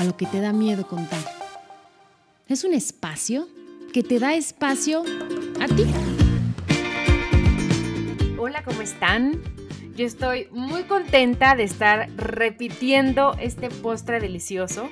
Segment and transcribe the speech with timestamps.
[0.00, 1.20] A lo que te da miedo contar.
[2.48, 3.46] Es un espacio
[3.92, 5.02] que te da espacio
[5.60, 5.84] a ti.
[8.38, 9.42] Hola, ¿cómo están?
[9.96, 14.88] Yo estoy muy contenta de estar repitiendo este postre delicioso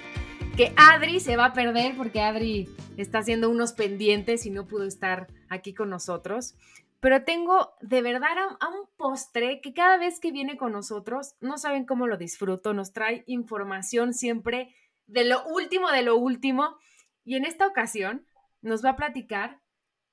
[0.58, 4.84] que Adri se va a perder porque Adri está haciendo unos pendientes y no pudo
[4.84, 6.54] estar aquí con nosotros.
[7.00, 11.56] Pero tengo de verdad a, un postre que cada vez que viene con nosotros, no
[11.56, 14.74] saben cómo lo disfruto, nos trae información siempre
[15.08, 16.76] de lo último, de lo último.
[17.24, 18.26] Y en esta ocasión
[18.62, 19.60] nos va a platicar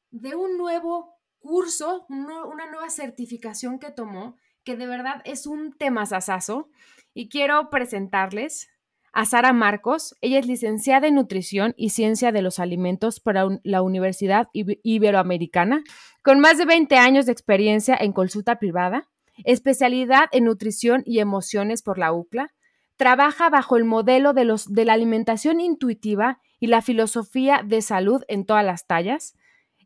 [0.10, 6.70] de un nuevo curso, una nueva certificación que tomó, que de verdad es un temazazazo.
[7.14, 8.70] Y quiero presentarles
[9.14, 10.16] a Sara Marcos.
[10.22, 15.84] Ella es licenciada en Nutrición y Ciencia de los Alimentos por la Universidad Iberoamericana,
[16.24, 19.08] con más de 20 años de experiencia en consulta privada,
[19.46, 22.54] especialidad en Nutrición y Emociones por la UCLA.
[22.98, 28.24] Trabaja bajo el modelo de, los, de la alimentación intuitiva y la filosofía de salud
[28.28, 29.36] en todas las tallas.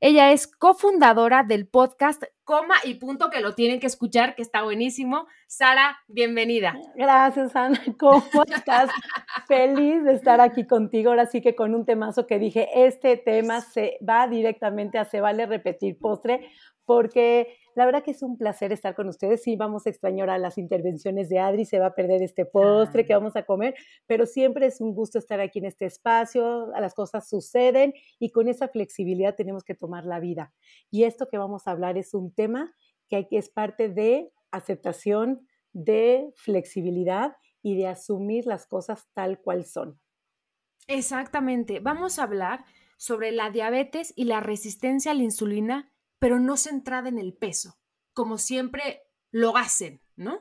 [0.02, 4.64] Ella es cofundadora del podcast Coma y Punto, que lo tienen que escuchar, que está
[4.64, 5.28] buenísimo.
[5.46, 6.74] Sara, bienvenida.
[6.96, 7.82] Gracias, Ana.
[8.00, 8.90] ¿Cómo estás?
[9.48, 11.10] Feliz de estar aquí contigo.
[11.10, 15.20] Ahora sí que con un temazo que dije, este tema se va directamente a Se
[15.20, 16.50] Vale Repetir Postre,
[16.86, 19.42] porque la verdad que es un placer estar con ustedes.
[19.42, 23.06] Sí, vamos a extrañar a las intervenciones de Adri, se va a perder este postre
[23.06, 23.74] que vamos a comer,
[24.06, 28.50] pero siempre es un gusto estar aquí en este espacio, las cosas suceden y con
[28.50, 30.54] esa flexibilidad tenemos que tomar la vida.
[30.92, 32.76] Y esto que vamos a hablar es un tema
[33.08, 40.02] que es parte de aceptación, de flexibilidad y de asumir las cosas tal cual son.
[40.88, 41.80] Exactamente.
[41.80, 42.66] Vamos a hablar
[42.98, 47.78] sobre la diabetes y la resistencia a la insulina pero no centrada en el peso,
[48.14, 50.40] como siempre lo hacen, ¿no?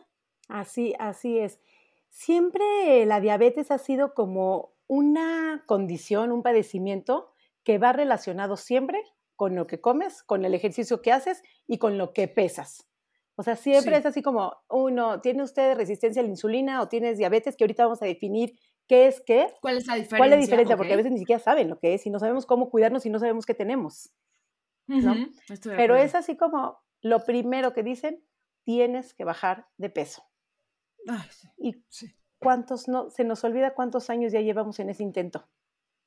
[0.49, 1.61] Así, así es.
[2.09, 9.03] Siempre la diabetes ha sido como una condición, un padecimiento que va relacionado siempre
[9.37, 12.89] con lo que comes, con el ejercicio que haces y con lo que pesas.
[13.37, 17.19] O sea, siempre es así como, uno, ¿tiene usted resistencia a la insulina o tienes
[17.19, 17.57] diabetes?
[17.57, 19.55] Que ahorita vamos a definir qué es qué.
[19.61, 20.19] ¿Cuál es la diferencia?
[20.19, 20.77] ¿Cuál es la diferencia?
[20.77, 23.11] Porque a veces ni siquiera saben lo que es y no sabemos cómo cuidarnos y
[23.11, 24.11] no sabemos qué tenemos.
[25.63, 28.25] Pero es así como lo primero que dicen,
[28.65, 30.23] tienes que bajar de peso.
[31.57, 31.85] y
[32.39, 35.49] cuántos no, se nos olvida cuántos años ya llevamos en ese intento.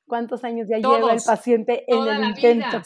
[0.06, 2.82] ¿Cuántos años ya lleva el paciente en el intento?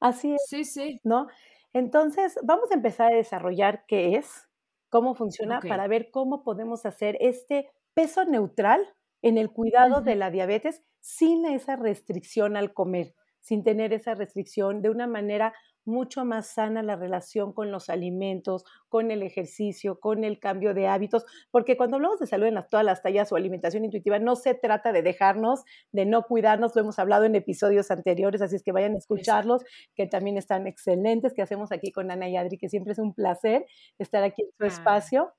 [0.00, 0.42] Así es.
[0.48, 1.00] Sí, sí.
[1.02, 1.26] ¿No?
[1.72, 4.48] Entonces, vamos a empezar a desarrollar qué es,
[4.88, 8.80] cómo funciona, para ver cómo podemos hacer este peso neutral
[9.22, 14.82] en el cuidado de la diabetes sin esa restricción al comer sin tener esa restricción,
[14.82, 15.54] de una manera
[15.88, 20.86] mucho más sana la relación con los alimentos, con el ejercicio, con el cambio de
[20.86, 24.54] hábitos, porque cuando hablamos de salud en todas las tallas o alimentación intuitiva, no se
[24.54, 28.72] trata de dejarnos, de no cuidarnos, lo hemos hablado en episodios anteriores, así es que
[28.72, 32.68] vayan a escucharlos, que también están excelentes, que hacemos aquí con Ana y Adri, que
[32.68, 33.66] siempre es un placer
[33.98, 35.32] estar aquí en su espacio,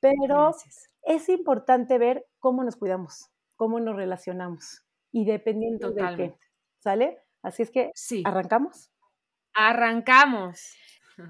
[0.00, 0.50] pero
[1.02, 6.34] es importante ver cómo nos cuidamos, cómo nos relacionamos y dependiendo de qué,
[6.80, 7.18] ¿sale?
[7.42, 8.22] Así es que, sí.
[8.24, 8.90] ¿arrancamos?
[9.54, 10.74] Arrancamos.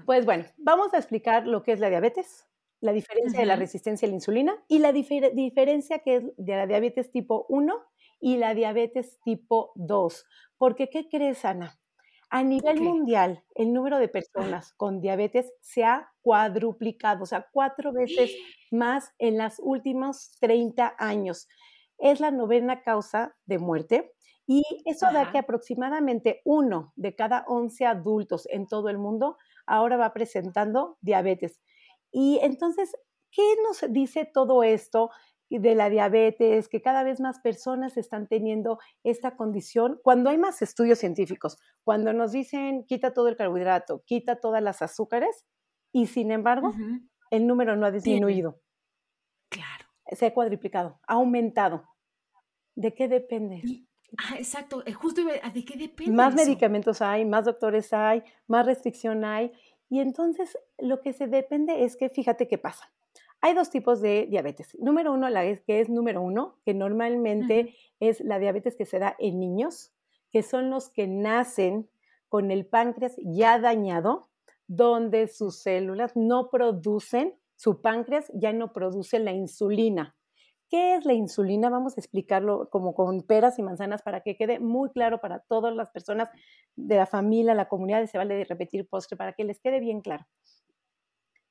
[0.05, 2.47] Pues bueno, vamos a explicar lo que es la diabetes,
[2.79, 6.65] la diferencia de la resistencia a la insulina y la diferencia que es de la
[6.65, 7.75] diabetes tipo 1
[8.19, 10.25] y la diabetes tipo 2.
[10.57, 11.77] Porque, ¿qué crees, Ana?
[12.29, 17.91] A nivel mundial, el número de personas con diabetes se ha cuadruplicado, o sea, cuatro
[17.91, 18.33] veces
[18.71, 21.49] más en los últimos 30 años.
[21.97, 24.13] Es la novena causa de muerte
[24.47, 29.97] y eso da que aproximadamente uno de cada 11 adultos en todo el mundo ahora
[29.97, 31.61] va presentando diabetes.
[32.11, 32.91] Y entonces,
[33.31, 35.09] ¿qué nos dice todo esto
[35.49, 36.67] de la diabetes?
[36.67, 39.99] Que cada vez más personas están teniendo esta condición.
[40.03, 44.81] Cuando hay más estudios científicos, cuando nos dicen quita todo el carbohidrato, quita todas las
[44.81, 45.45] azúcares,
[45.93, 46.73] y sin embargo,
[47.31, 48.59] el número no ha disminuido.
[49.49, 49.85] Claro.
[50.05, 51.85] Se ha cuadriplicado, ha aumentado.
[52.75, 53.61] ¿De qué depende?
[54.17, 56.11] Ah, exacto, eh, justo ¿de qué depende?
[56.11, 59.51] Más medicamentos hay, más doctores hay, más restricción hay.
[59.89, 62.91] Y entonces lo que se depende es que fíjate qué pasa.
[63.41, 64.77] Hay dos tipos de diabetes.
[64.79, 69.15] Número uno, la que es número uno, que normalmente es la diabetes que se da
[69.17, 69.91] en niños,
[70.31, 71.89] que son los que nacen
[72.29, 74.29] con el páncreas ya dañado,
[74.67, 80.15] donde sus células no producen, su páncreas ya no produce la insulina.
[80.71, 81.69] ¿Qué es la insulina?
[81.69, 85.75] Vamos a explicarlo como con peras y manzanas para que quede muy claro para todas
[85.75, 86.29] las personas
[86.77, 89.81] de la familia, la comunidad, y se vale de repetir postre para que les quede
[89.81, 90.25] bien claro.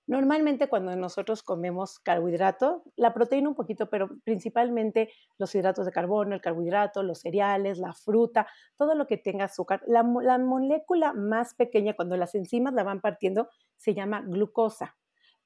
[0.06, 6.34] Normalmente cuando nosotros comemos carbohidrato, la proteína un poquito, pero principalmente los hidratos de carbono,
[6.34, 8.46] el carbohidrato, los cereales, la fruta,
[8.78, 9.82] todo lo que tenga azúcar.
[9.86, 14.96] La, molécula más pequeña, cuando las enzimas la van partiendo, se llama glucosa.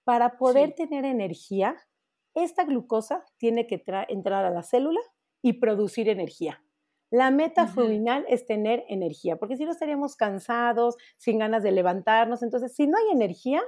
[0.05, 1.77] Para poder tener energía,
[2.35, 5.01] esta glucosa tiene que entrar a la célula
[5.43, 6.63] y producir energía.
[7.11, 12.43] La meta final es tener energía, porque si no estaríamos cansados, sin ganas de levantarnos.
[12.43, 13.63] Entonces, si no hay energía,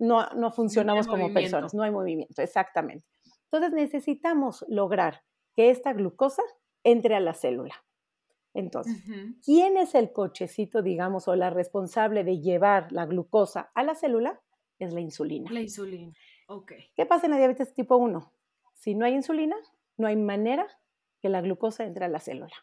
[0.00, 3.06] no, no funcionamos como personas, no hay movimiento, exactamente.
[3.44, 5.22] Entonces, necesitamos lograr
[5.54, 6.42] que esta glucosa
[6.82, 7.84] entre a la célula.
[8.52, 8.96] Entonces,
[9.44, 14.40] ¿quién es el cochecito, digamos, o la responsable de llevar la glucosa a la célula?
[14.78, 15.52] Es la insulina.
[15.52, 16.12] La insulina.
[16.96, 18.32] ¿Qué pasa en la diabetes tipo 1?
[18.72, 19.56] Si no hay insulina,
[19.96, 20.66] no hay manera
[21.20, 22.54] que la glucosa entre a la célula.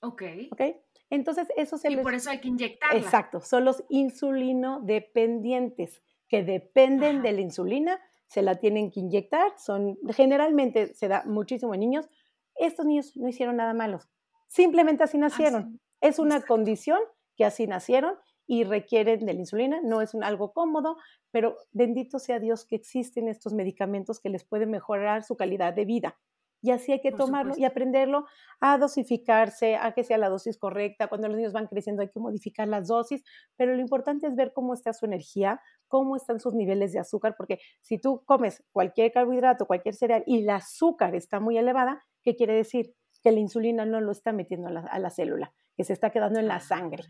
[0.00, 0.22] Ok.
[0.50, 0.62] Ok.
[1.10, 2.98] Entonces, eso se Y por eso hay que inyectarla.
[2.98, 3.40] Exacto.
[3.40, 9.52] Son los insulino dependientes que dependen de la insulina, se la tienen que inyectar.
[9.58, 12.08] Son, generalmente se da muchísimo en niños.
[12.56, 14.00] Estos niños no hicieron nada malo.
[14.48, 15.80] Simplemente así nacieron.
[16.00, 17.00] Es una condición
[17.36, 18.16] que así nacieron
[18.48, 19.80] y requieren de la insulina.
[19.84, 20.96] No es algo cómodo,
[21.30, 25.84] pero bendito sea Dios que existen estos medicamentos que les pueden mejorar su calidad de
[25.84, 26.18] vida.
[26.60, 28.24] Y así hay que tomarlo y aprenderlo
[28.58, 31.06] a dosificarse, a que sea la dosis correcta.
[31.06, 33.22] Cuando los niños van creciendo hay que modificar las dosis,
[33.56, 37.36] pero lo importante es ver cómo está su energía, cómo están sus niveles de azúcar,
[37.36, 42.34] porque si tú comes cualquier carbohidrato, cualquier cereal y el azúcar está muy elevada, ¿qué
[42.34, 42.92] quiere decir?
[43.22, 46.10] Que la insulina no lo está metiendo a la, a la célula, que se está
[46.10, 47.04] quedando en la sangre.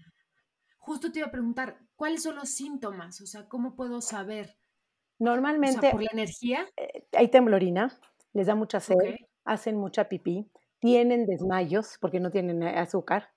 [0.88, 3.20] Justo te iba a preguntar, ¿cuáles son los síntomas?
[3.20, 4.56] O sea, ¿cómo puedo saber?
[5.18, 5.90] Normalmente.
[5.90, 6.66] ¿Por la energía?
[6.78, 8.00] Eh, hay temblorina,
[8.32, 13.34] les da mucha sed, hacen mucha pipí, tienen desmayos porque no tienen azúcar.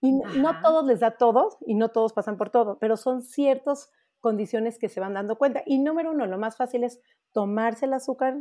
[0.00, 3.90] Y no todos les da todo y no todos pasan por todo, pero son ciertas
[4.20, 5.62] condiciones que se van dando cuenta.
[5.66, 7.02] Y número uno, lo más fácil es
[7.34, 8.34] tomarse el azúcar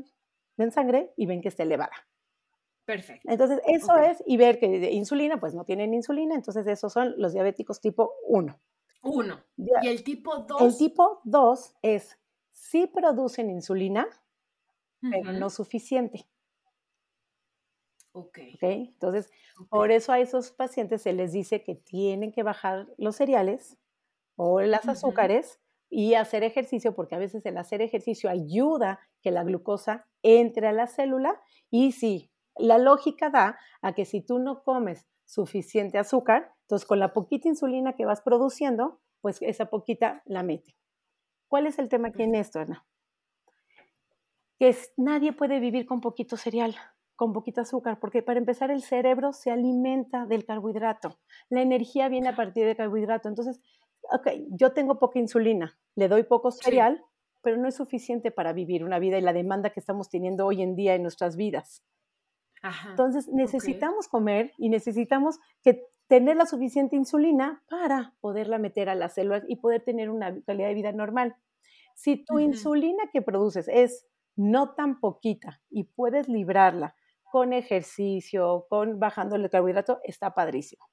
[0.57, 2.07] en sangre y ven que está elevada.
[2.87, 3.29] Perfecto.
[3.29, 7.15] Entonces, eso es, y ver que de insulina, pues no tienen insulina, entonces esos son
[7.17, 8.57] los diabéticos tipo 1.
[9.01, 9.43] 1.
[9.57, 10.61] ¿Y el tipo 2?
[10.61, 12.17] El tipo 2 es,
[12.53, 14.07] sí producen insulina,
[15.01, 16.29] pero no suficiente.
[18.13, 18.39] Ok.
[18.55, 18.87] ¿Okay?
[18.93, 19.31] Entonces,
[19.69, 23.77] por eso a esos pacientes se les dice que tienen que bajar los cereales
[24.37, 29.43] o las azúcares y hacer ejercicio, porque a veces el hacer ejercicio ayuda que la
[29.43, 34.63] glucosa entre a la célula y sí, la lógica da a que si tú no
[34.63, 40.43] comes suficiente azúcar, entonces con la poquita insulina que vas produciendo, pues esa poquita la
[40.43, 40.75] mete.
[41.47, 42.85] ¿Cuál es el tema aquí en esto, Ana?
[44.59, 46.75] Que nadie puede vivir con poquito cereal,
[47.15, 51.19] con poquito azúcar, porque para empezar el cerebro se alimenta del carbohidrato.
[51.49, 53.29] La energía viene a partir del carbohidrato.
[53.29, 53.61] Entonces,
[54.11, 57.03] ok, yo tengo poca insulina, le doy poco cereal,
[57.41, 60.61] pero no es suficiente para vivir una vida y la demanda que estamos teniendo hoy
[60.61, 61.83] en día en nuestras vidas.
[62.89, 69.13] Entonces necesitamos comer y necesitamos que tener la suficiente insulina para poderla meter a las
[69.13, 71.35] células y poder tener una calidad de vida normal.
[71.95, 76.95] Si tu insulina que produces es no tan poquita y puedes librarla
[77.31, 80.85] con ejercicio, con bajando el carbohidrato, está padrísimo.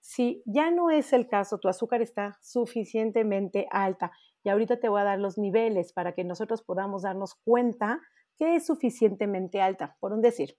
[0.00, 4.12] Si ya no es el caso, tu azúcar está suficientemente alta
[4.44, 8.00] y ahorita te voy a dar los niveles para que nosotros podamos darnos cuenta
[8.36, 9.96] que es suficientemente alta.
[9.98, 10.56] Por un decir,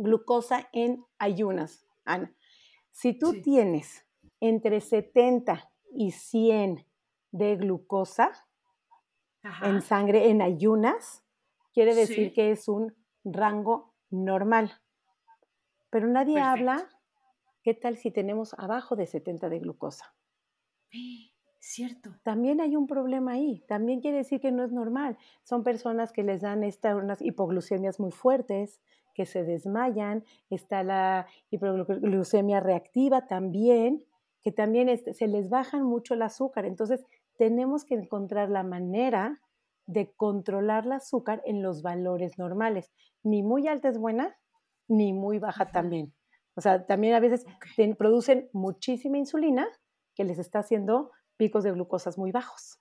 [0.00, 2.34] glucosa en ayunas, Ana.
[2.90, 4.06] Si tú tienes
[4.40, 6.86] entre 70 y 100
[7.32, 8.32] de glucosa
[9.62, 11.24] en sangre en ayunas,
[11.72, 14.72] quiere decir que es un rango normal.
[15.90, 16.88] Pero nadie habla,
[17.62, 20.14] ¿qué tal si tenemos abajo de 70 de glucosa?
[21.58, 22.16] Cierto.
[22.22, 23.62] También hay un problema ahí.
[23.68, 25.18] También quiere decir que no es normal.
[25.42, 28.80] Son personas que les dan estas unas hipoglucemias muy fuertes,
[29.20, 34.02] que se desmayan, está la hipoglucemia reactiva también,
[34.42, 36.64] que también se les bajan mucho el azúcar.
[36.64, 37.04] Entonces,
[37.36, 39.38] tenemos que encontrar la manera
[39.84, 42.90] de controlar el azúcar en los valores normales.
[43.22, 44.38] Ni muy alta es buena,
[44.88, 46.14] ni muy baja también.
[46.54, 47.44] O sea, también a veces
[47.98, 49.68] producen muchísima insulina
[50.14, 52.80] que les está haciendo picos de glucosas muy bajos.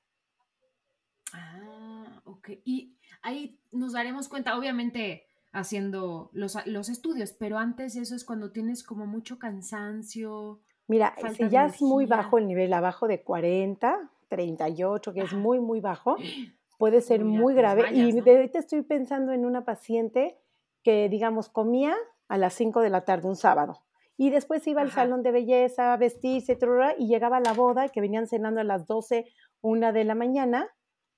[1.33, 2.51] Ah, ok.
[2.63, 8.51] Y ahí nos daremos cuenta, obviamente haciendo los, los estudios, pero antes eso es cuando
[8.51, 10.61] tienes como mucho cansancio.
[10.87, 15.59] Mira, si ya es muy bajo el nivel, abajo de 40, 38, que es muy,
[15.59, 16.17] muy bajo,
[16.77, 17.89] puede ser muy grave.
[17.93, 20.37] y de ahorita estoy pensando en una paciente
[20.83, 21.95] que, digamos, comía
[22.27, 23.81] a las 5 de la tarde un sábado
[24.19, 26.59] y después iba al salón de belleza a vestirse
[26.97, 29.25] y llegaba a la boda que venían cenando a las 12,
[29.61, 30.67] una de la mañana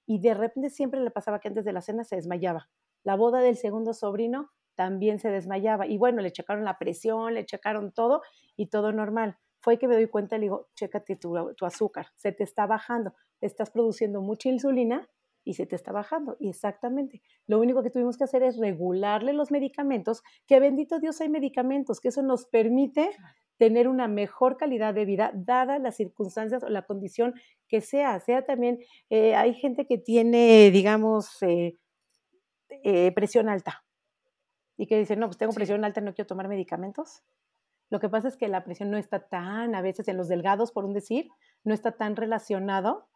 [0.05, 2.69] y de repente siempre le pasaba que antes de la cena se desmayaba.
[3.03, 7.46] La boda del segundo sobrino también se desmayaba y bueno, le checaron la presión, le
[7.46, 8.22] checaron todo
[8.55, 9.38] y todo normal.
[9.60, 13.13] Fue que me doy cuenta, le digo, chécate tu, tu azúcar, se te está bajando,
[13.41, 15.08] estás produciendo mucha insulina
[15.43, 16.38] y se te está bajando.
[16.39, 21.22] Y exactamente, lo único que tuvimos que hacer es regularle los medicamentos, que bendito Dios
[21.22, 23.12] hay medicamentos, que eso nos permite
[23.58, 27.36] tener una mejor calidad de vida, dadas las circunstancias o la condición
[27.67, 28.20] que sea.
[28.20, 28.79] Sea también,
[29.12, 31.77] eh, hay gente que tiene, digamos, eh,
[32.83, 33.83] eh, presión alta
[34.77, 37.23] y que dice, no, pues tengo presión alta, no quiero tomar medicamentos.
[37.91, 40.71] Lo que pasa es que la presión no está tan, a veces en los delgados,
[40.71, 41.29] por un decir,
[41.63, 43.07] no está tan relacionado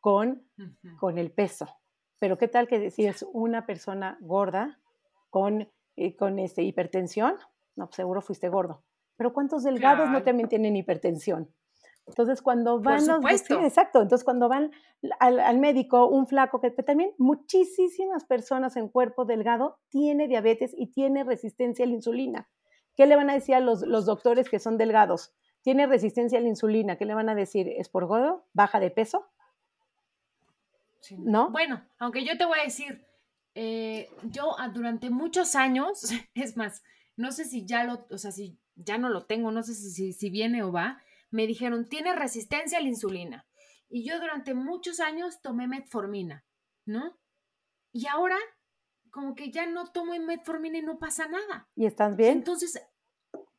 [0.00, 0.48] con,
[0.98, 1.66] con el peso.
[2.18, 4.80] Pero qué tal que si es una persona gorda
[5.28, 7.34] con, eh, con este, hipertensión,
[7.76, 8.84] no, pues seguro fuiste gordo.
[9.16, 11.52] Pero ¿cuántos delgados no también tienen hipertensión?
[12.10, 13.00] Entonces, cuando van
[13.64, 14.02] exacto.
[14.02, 14.72] Entonces, cuando van
[15.18, 21.24] al, médico, un flaco, que, también muchísimas personas en cuerpo delgado tiene diabetes y tiene
[21.24, 22.48] resistencia a la insulina.
[22.96, 25.32] ¿Qué le van a decir a los, los doctores que son delgados?
[25.62, 26.96] Tiene resistencia a la insulina.
[26.96, 27.68] ¿Qué le van a decir?
[27.68, 28.44] ¿Es por gordo?
[28.52, 29.26] ¿Baja de peso?
[31.18, 31.50] ¿No?
[31.50, 33.04] Bueno, aunque yo te voy a decir,
[33.54, 36.02] eh, yo ah, durante muchos años,
[36.34, 36.82] es más,
[37.16, 40.12] no sé si ya lo, o sea, si ya no lo tengo, no sé si,
[40.12, 43.46] si viene o va, me dijeron, tiene resistencia a la insulina.
[43.88, 46.44] Y yo durante muchos años tomé metformina,
[46.84, 47.18] ¿no?
[47.92, 48.36] Y ahora,
[49.10, 51.68] como que ya no tomo metformina y no pasa nada.
[51.74, 52.38] ¿Y estás bien?
[52.38, 52.80] Entonces,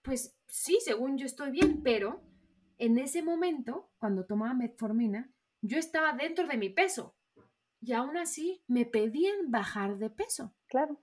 [0.01, 2.21] pues sí, según yo estoy bien, pero
[2.77, 7.15] en ese momento, cuando tomaba metformina, yo estaba dentro de mi peso
[7.81, 10.55] y aún así me pedían bajar de peso.
[10.67, 10.99] Claro.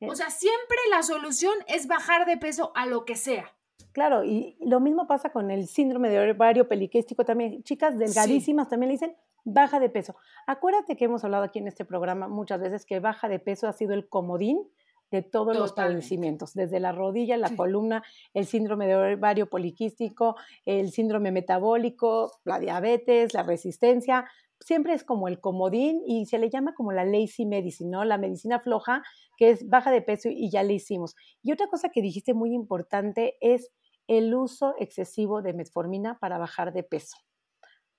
[0.00, 3.54] O sea, siempre la solución es bajar de peso a lo que sea.
[3.92, 7.62] Claro, y lo mismo pasa con el síndrome de ovario poliquístico también.
[7.62, 10.16] Chicas delgadísimas también le dicen baja de peso.
[10.46, 13.72] Acuérdate que hemos hablado aquí en este programa muchas veces que baja de peso ha
[13.72, 14.68] sido el comodín
[15.10, 18.02] de todos los padecimientos, desde la rodilla, la columna,
[18.32, 24.26] el síndrome de ovario poliquístico, el síndrome metabólico, la diabetes, la resistencia,
[24.60, 28.04] siempre es como el comodín y se le llama como la lazy medicine, ¿no?
[28.04, 29.02] La medicina floja,
[29.36, 31.16] que es baja de peso y ya le hicimos.
[31.42, 33.70] Y otra cosa que dijiste muy importante es
[34.06, 37.16] el uso excesivo de metformina para bajar de peso.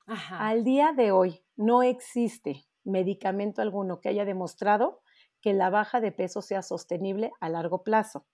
[0.06, 5.01] Al día de hoy no existe medicamento alguno que haya demostrado
[5.41, 8.25] que la baja de peso sea sostenible a largo plazo.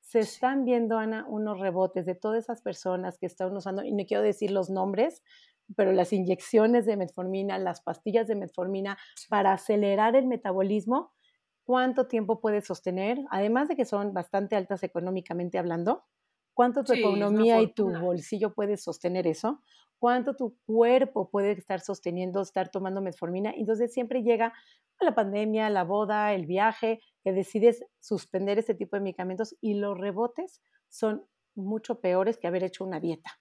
[0.00, 4.04] Se están viendo, Ana, unos rebotes de todas esas personas que están usando, y no
[4.06, 5.22] quiero decir los nombres,
[5.76, 8.98] pero las inyecciones de metformina, las pastillas de metformina
[9.30, 11.12] para acelerar el metabolismo,
[11.64, 13.18] ¿cuánto tiempo puede sostener?
[13.30, 16.04] Además de que son bastante altas económicamente hablando,
[16.54, 19.60] ¿cuánto tu economía y tu bolsillo puede sostener eso?
[19.98, 23.52] ¿Cuánto tu cuerpo puede estar sosteniendo, estar tomando metformina?
[23.54, 24.52] Entonces siempre llega
[25.00, 29.98] la pandemia, la boda, el viaje, que decides suspender este tipo de medicamentos y los
[29.98, 33.40] rebotes son mucho peores que haber hecho una dieta.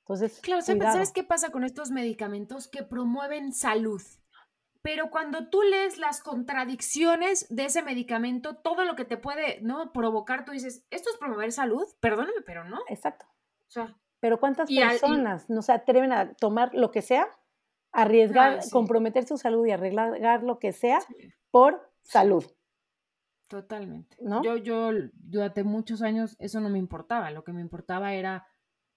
[0.00, 4.02] Entonces, claro, ¿sabes qué pasa con estos medicamentos que promueven salud?
[4.82, 9.92] Pero cuando tú lees las contradicciones de ese medicamento, todo lo que te puede ¿no?
[9.92, 11.84] provocar, tú dices, ¿esto es promover salud?
[12.00, 12.78] Perdóname, pero no.
[12.88, 13.26] Exacto.
[13.68, 17.28] O sea, pero ¿cuántas personas no se atreven a tomar lo que sea,
[17.92, 21.00] arriesgar, comprometer su salud y arriesgar lo que sea
[21.50, 22.44] por salud?
[23.48, 24.16] Totalmente.
[24.20, 24.42] ¿No?
[24.42, 27.30] Yo, yo durante muchos años eso no me importaba.
[27.30, 28.46] Lo que me importaba era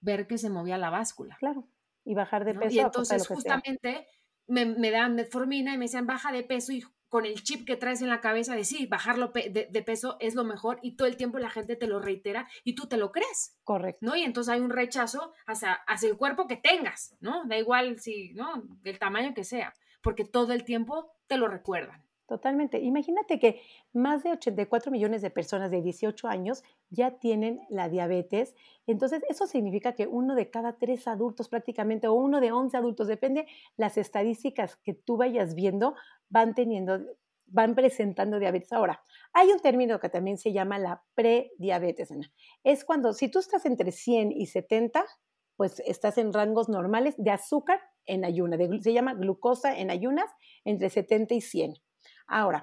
[0.00, 1.36] ver que se movía la báscula.
[1.40, 1.66] Claro,
[2.04, 2.74] y bajar de peso.
[2.74, 4.06] Y entonces justamente
[4.46, 6.84] me, me, dan metformina y me decían baja de peso y
[7.14, 10.42] con el chip que traes en la cabeza de sí, bajarlo de, peso es lo
[10.42, 13.56] mejor y todo el tiempo la gente te lo reitera y tú te lo crees.
[13.62, 14.04] Correcto.
[14.04, 14.16] ¿No?
[14.16, 17.44] Y entonces hay un rechazo hacia, hacia el cuerpo que tengas, ¿no?
[17.46, 18.64] Da igual si, ¿no?
[18.82, 22.03] Del tamaño que sea, porque todo el tiempo te lo recuerdan.
[22.28, 22.78] Totalmente.
[22.80, 23.60] Imagínate que
[23.92, 28.54] más de 84 millones de personas de 18 años ya tienen la diabetes.
[28.86, 33.08] Entonces, eso significa que uno de cada tres adultos prácticamente, o uno de 11 adultos,
[33.08, 35.94] depende las estadísticas que tú vayas viendo,
[36.30, 36.98] van teniendo,
[37.46, 38.72] van presentando diabetes.
[38.72, 39.02] Ahora,
[39.34, 42.08] hay un término que también se llama la prediabetes.
[42.64, 45.04] Es cuando, si tú estás entre 100 y 70,
[45.56, 50.30] pues estás en rangos normales de azúcar en ayuna, se llama glucosa en ayunas
[50.64, 51.74] entre 70 y 100.
[52.26, 52.62] Ahora,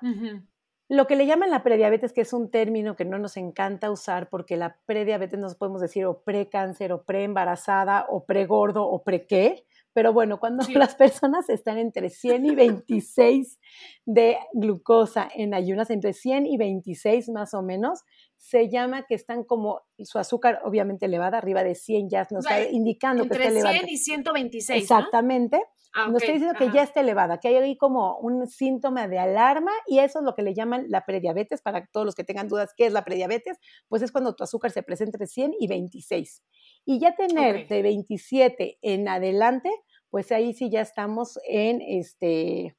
[0.90, 4.30] lo que le llaman la prediabetes, que es un término que no nos encanta usar
[4.30, 9.66] porque la prediabetes nos podemos decir o precáncer o preembarazada o pregordo o pre qué,
[9.94, 13.60] pero bueno, cuando las personas están entre 100 y 26
[14.06, 18.02] de glucosa en ayunas, entre 100 y 26 más o menos,
[18.36, 22.70] se llama que están como su azúcar obviamente elevada, arriba de 100 ya nos está
[22.70, 23.76] indicando que está elevada.
[23.76, 24.82] Entre 100 y 126.
[24.82, 25.62] Exactamente.
[25.94, 29.20] Ah, nos está diciendo que ya está elevada, que hay ahí como un síntoma de
[29.20, 31.62] alarma y eso es lo que le llaman la prediabetes.
[31.62, 33.58] Para todos los que tengan dudas, ¿qué es la prediabetes?
[33.90, 36.44] Pues es cuando tu azúcar se presenta entre 100 y 26.
[36.86, 39.70] Y ya tener de 27 en adelante,
[40.10, 42.78] pues ahí sí ya estamos en, este,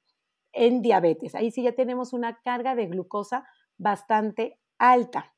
[0.53, 1.35] en diabetes.
[1.35, 5.35] Ahí sí ya tenemos una carga de glucosa bastante alta.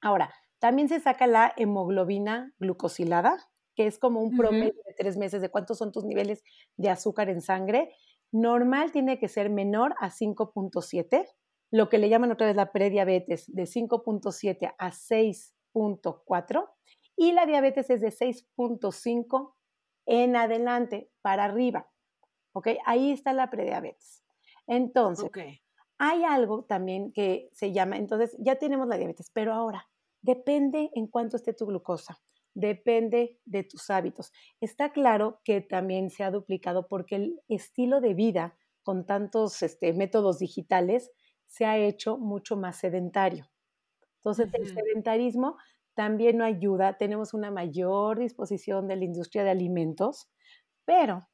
[0.00, 5.42] Ahora, también se saca la hemoglobina glucosilada, que es como un promedio de tres meses
[5.42, 6.42] de cuántos son tus niveles
[6.76, 7.94] de azúcar en sangre.
[8.32, 11.28] Normal tiene que ser menor a 5.7,
[11.70, 16.68] lo que le llaman otra vez la prediabetes, de 5.7 a 6.4,
[17.16, 19.54] y la diabetes es de 6.5
[20.06, 21.88] en adelante, para arriba.
[22.52, 22.68] ¿Ok?
[22.86, 24.24] Ahí está la prediabetes.
[24.66, 25.30] Entonces,
[25.98, 29.88] hay algo también que se llama, entonces ya tenemos la diabetes, pero ahora
[30.22, 32.18] depende en cuánto esté tu glucosa,
[32.56, 34.32] depende de tus hábitos.
[34.60, 39.92] Está claro que también se ha duplicado porque el estilo de vida con tantos este,
[39.92, 41.12] métodos digitales
[41.46, 43.46] se ha hecho mucho más sedentario.
[44.16, 45.58] Entonces, el sedentarismo
[45.94, 50.30] también no ayuda, tenemos una mayor disposición de la industria de alimentos,
[50.86, 51.28] pero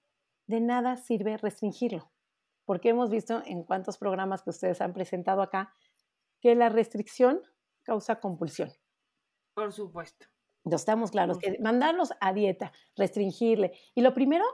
[0.48, 2.10] de nada sirve restringirlo,
[2.64, 5.72] porque hemos visto en cuántos programas que ustedes han presentado acá
[6.40, 7.40] que la restricción
[7.84, 8.72] causa compulsión.
[9.54, 10.31] Por supuesto.
[10.64, 13.72] No estamos claros, que mandarlos a dieta, restringirle.
[13.94, 14.44] Y lo primero,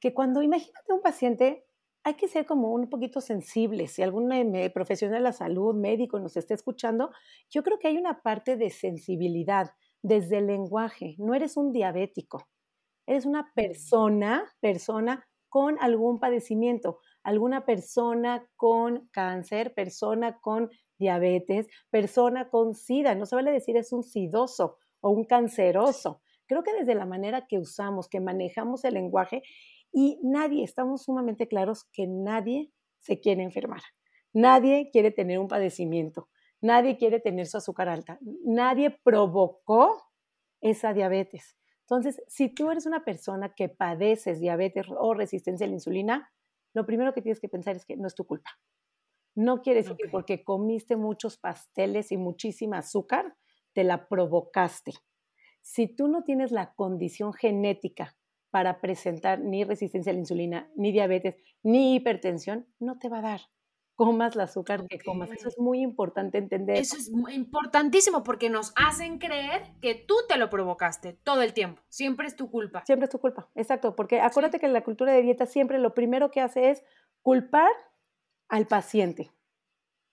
[0.00, 1.66] que cuando imagínate un paciente
[2.04, 3.92] hay que ser como un poquito sensibles.
[3.92, 4.28] Si algún
[4.74, 7.10] profesional de la salud, médico, nos está escuchando,
[7.48, 9.70] yo creo que hay una parte de sensibilidad
[10.02, 11.14] desde el lenguaje.
[11.18, 12.48] No eres un diabético,
[13.06, 22.48] eres una persona, persona con algún padecimiento, alguna persona con cáncer, persona con diabetes, persona
[22.48, 23.14] con SIDA.
[23.14, 26.22] No se vale decir es un sidoso o un canceroso.
[26.46, 29.42] Creo que desde la manera que usamos, que manejamos el lenguaje,
[29.92, 33.82] y nadie, estamos sumamente claros que nadie se quiere enfermar.
[34.32, 36.30] Nadie quiere tener un padecimiento.
[36.62, 38.18] Nadie quiere tener su azúcar alta.
[38.44, 40.02] Nadie provocó
[40.62, 41.58] esa diabetes.
[41.80, 46.32] Entonces, si tú eres una persona que padeces diabetes o resistencia a la insulina,
[46.72, 48.50] lo primero que tienes que pensar es que no es tu culpa.
[49.34, 53.34] No quiere decir que porque comiste muchos pasteles y muchísima azúcar,
[53.72, 54.92] te la provocaste.
[55.60, 58.16] Si tú no tienes la condición genética
[58.50, 63.22] para presentar ni resistencia a la insulina, ni diabetes, ni hipertensión, no te va a
[63.22, 63.40] dar.
[63.94, 65.30] Comas el azúcar que comas.
[65.30, 66.76] Eso es muy importante entender.
[66.76, 71.82] Eso es importantísimo porque nos hacen creer que tú te lo provocaste todo el tiempo.
[71.88, 72.84] Siempre es tu culpa.
[72.84, 73.94] Siempre es tu culpa, exacto.
[73.94, 76.82] Porque acuérdate que en la cultura de dieta siempre lo primero que hace es
[77.20, 77.70] culpar
[78.48, 79.30] al paciente.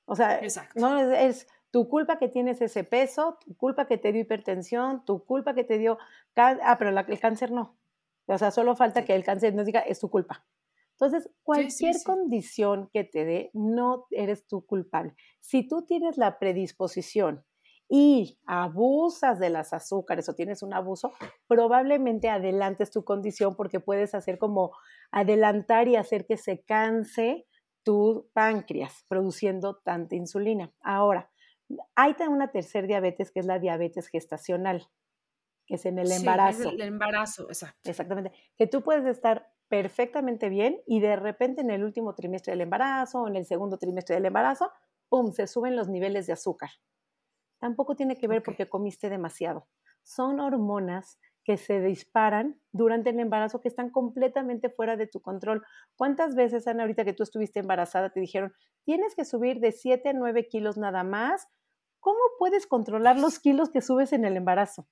[0.05, 0.41] O sea,
[0.75, 5.23] no es, tu culpa que tienes ese peso, tu culpa que te dio hipertensión, tu
[5.25, 5.97] culpa que te dio...
[6.35, 7.77] Ah, pero el cáncer no.
[8.27, 10.45] O sea, solo falta que el cáncer nos diga, es tu culpa.
[10.99, 15.15] Entonces, cualquier condición que te dé, no eres tú culpable.
[15.39, 17.45] Si tú tienes la predisposición
[17.87, 21.13] y abusas de las azúcares o tienes un abuso,
[21.47, 24.71] probablemente adelantes tu condición porque puedes hacer como
[25.09, 27.47] adelantar y hacer que se canse
[27.83, 30.71] tu páncreas produciendo tanta insulina.
[30.81, 31.31] Ahora,
[31.95, 34.87] hay una tercera diabetes que es la diabetes gestacional
[35.69, 36.71] que es en el embarazo.
[36.71, 37.91] el embarazo, exacto.
[37.91, 38.31] Exactamente.
[38.57, 43.21] Que tú puedes estar perfectamente bien y de repente en el último trimestre del embarazo
[43.21, 44.71] o en el segundo trimestre del embarazo,
[45.09, 46.71] ¡pum!, se suben los niveles de azúcar.
[47.59, 49.67] Tampoco tiene que ver porque comiste demasiado.
[50.01, 55.63] Son hormonas que se disparan durante el embarazo que están completamente fuera de tu control.
[55.95, 58.53] ¿Cuántas veces, Ana, ahorita que tú estuviste embarazada, te dijeron,
[58.85, 61.47] tienes que subir de 7 a 9 kilos nada más?
[61.99, 64.87] ¿Cómo puedes controlar los kilos que subes en el embarazo?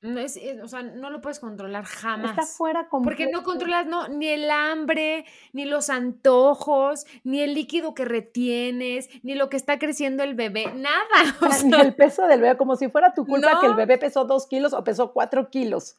[0.00, 2.30] No es, o sea, no lo puedes controlar jamás.
[2.30, 7.94] Está fuera Porque no controlas no, ni el hambre, ni los antojos, ni el líquido
[7.94, 10.94] que retienes, ni lo que está creciendo el bebé, nada.
[11.64, 14.46] ni el peso del bebé, como si fuera tu culpa que el bebé pesó dos
[14.46, 15.96] kilos o pesó cuatro kilos.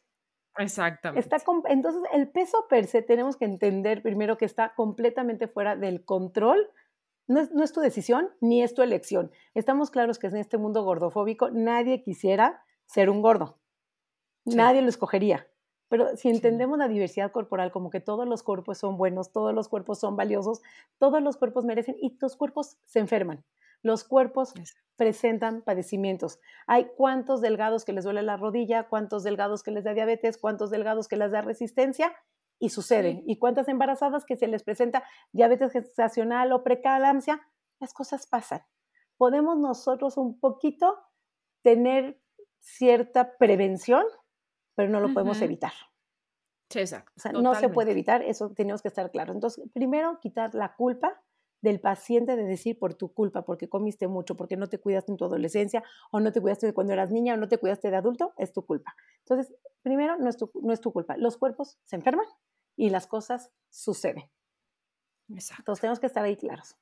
[0.57, 1.19] Exactamente.
[1.19, 6.05] Está entonces, el peso per se tenemos que entender primero que está completamente fuera del
[6.05, 6.69] control.
[7.29, 9.31] No es, no es tu decisión ni es tu elección.
[9.53, 13.59] Estamos claros que en este mundo gordofóbico nadie quisiera ser un gordo.
[14.45, 15.47] Nadie lo escogería.
[15.89, 19.69] Pero si entendemos la diversidad corporal como que todos los cuerpos son buenos, todos los
[19.69, 20.63] cuerpos son valiosos,
[20.97, 23.45] todos los cuerpos merecen y los cuerpos se enferman.
[23.83, 24.53] Los cuerpos
[24.95, 26.39] presentan padecimientos.
[26.65, 30.71] Hay cuántos delgados que les duele la rodilla, cuántos delgados que les da diabetes, cuántos
[30.71, 32.11] delgados que les da resistencia
[32.59, 33.23] y suceden.
[33.25, 37.41] Y cuántas embarazadas que se les presenta diabetes gestacional o preeclampsia,
[37.79, 38.61] las cosas pasan.
[39.17, 40.97] Podemos nosotros un poquito
[41.61, 42.21] tener
[42.59, 44.03] cierta prevención,
[44.75, 45.73] pero no lo podemos evitar.
[46.69, 47.11] Sí, exacto.
[47.17, 49.35] O sea, no se puede evitar, eso tenemos que estar claros.
[49.35, 51.21] Entonces, primero, quitar la culpa
[51.61, 55.17] del paciente de decir por tu culpa, porque comiste mucho, porque no te cuidaste en
[55.17, 58.33] tu adolescencia, o no te cuidaste cuando eras niña, o no te cuidaste de adulto,
[58.37, 58.95] es tu culpa.
[59.19, 61.17] Entonces, primero, no es tu, no es tu culpa.
[61.17, 62.25] Los cuerpos se enferman
[62.79, 64.31] y las cosas suceden.
[65.29, 65.63] Exacto.
[65.63, 66.77] Entonces, tenemos que estar ahí claros.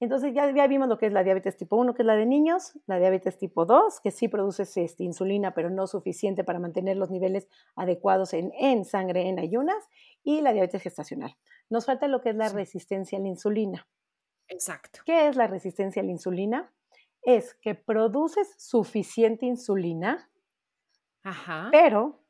[0.00, 2.26] Entonces ya, ya, vimos lo que es la diabetes tipo 1, que es la de
[2.26, 6.96] niños, la diabetes tipo 2, que sí produce este, insulina, pero no suficiente para mantener
[6.96, 9.88] los niveles adecuados en, en, sangre en ayunas,
[10.22, 11.36] y la diabetes gestacional.
[11.68, 13.88] Nos falta lo que es la resistencia a la insulina.
[14.48, 15.00] Exacto.
[15.04, 16.72] ¿Qué es la resistencia a la insulina?
[17.22, 20.30] Es que produces suficiente insulina,
[21.72, 22.20] pero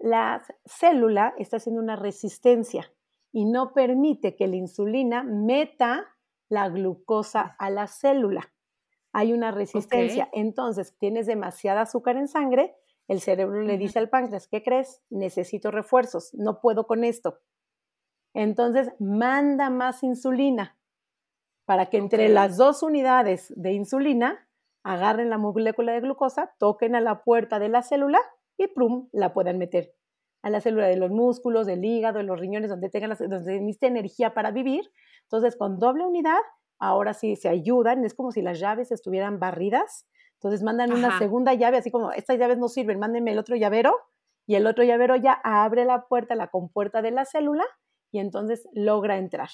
[0.00, 2.92] la célula está haciendo una resistencia
[3.32, 6.06] y no permite que la insulina meta
[6.48, 8.52] la glucosa a la célula.
[9.12, 10.28] Hay una resistencia.
[10.32, 12.76] Entonces, tienes demasiada azúcar en sangre,
[13.06, 15.02] el cerebro le dice al páncreas, ¿qué crees?
[15.10, 17.40] Necesito refuerzos, no puedo con esto.
[18.32, 20.78] Entonces, manda más insulina
[21.64, 24.48] para que entre las dos unidades de insulina
[24.82, 28.20] agarren la molécula de glucosa, toquen a la puerta de la célula
[28.56, 29.08] y ¡prum!
[29.12, 29.94] la puedan meter
[30.42, 33.60] a la célula de los músculos, del hígado, de los riñones, donde tengan las, donde
[33.60, 34.90] necesite energía para vivir.
[35.22, 36.40] Entonces, con doble unidad,
[36.78, 40.06] ahora sí se ayudan, es como si las llaves estuvieran barridas.
[40.34, 43.94] Entonces mandan una segunda llave, así como estas llaves no sirven, mándenme el otro llavero
[44.46, 47.64] y el otro llavero ya abre la puerta, la compuerta de la célula
[48.12, 49.48] y entonces logra entrar.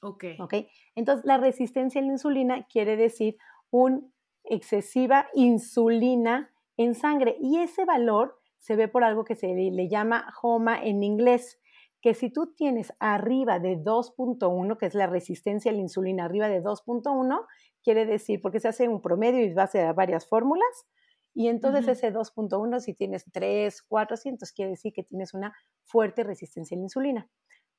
[0.00, 0.24] Ok.
[0.40, 0.54] Ok.
[0.94, 3.36] Entonces, la resistencia a la insulina quiere decir
[3.70, 4.00] una
[4.44, 10.32] excesiva insulina en sangre y ese valor se ve por algo que se le llama
[10.42, 11.60] HOMA en inglés,
[12.00, 16.48] que si tú tienes arriba de 2.1, que es la resistencia a la insulina, arriba
[16.48, 17.46] de 2.1,
[17.82, 20.86] quiere decir, porque se hace un promedio y base a varias fórmulas,
[21.34, 26.74] y entonces ese 2.1, si tienes 3, 400, quiere decir que tienes una fuerte resistencia
[26.74, 27.28] a la insulina,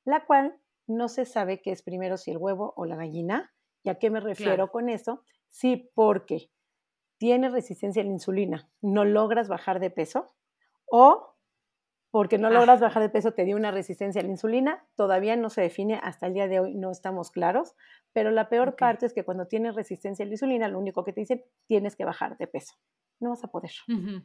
[0.06, 0.56] la cual
[0.88, 3.52] no se sabe qué es primero si el huevo o la gallina.
[3.84, 5.24] ¿Y a qué me refiero con eso?
[5.50, 6.52] Sí, porque
[7.18, 10.34] tienes resistencia a la insulina, no logras bajar de peso
[10.86, 11.36] o
[12.10, 15.50] porque no logras bajar de peso te dio una resistencia a la insulina, todavía no
[15.50, 17.76] se define, hasta el día de hoy no estamos claros,
[18.14, 21.14] pero la peor parte es que cuando tienes resistencia a la insulina, lo único que
[21.14, 22.76] te dicen, tienes que bajar de peso.
[23.20, 23.72] No vas a poder.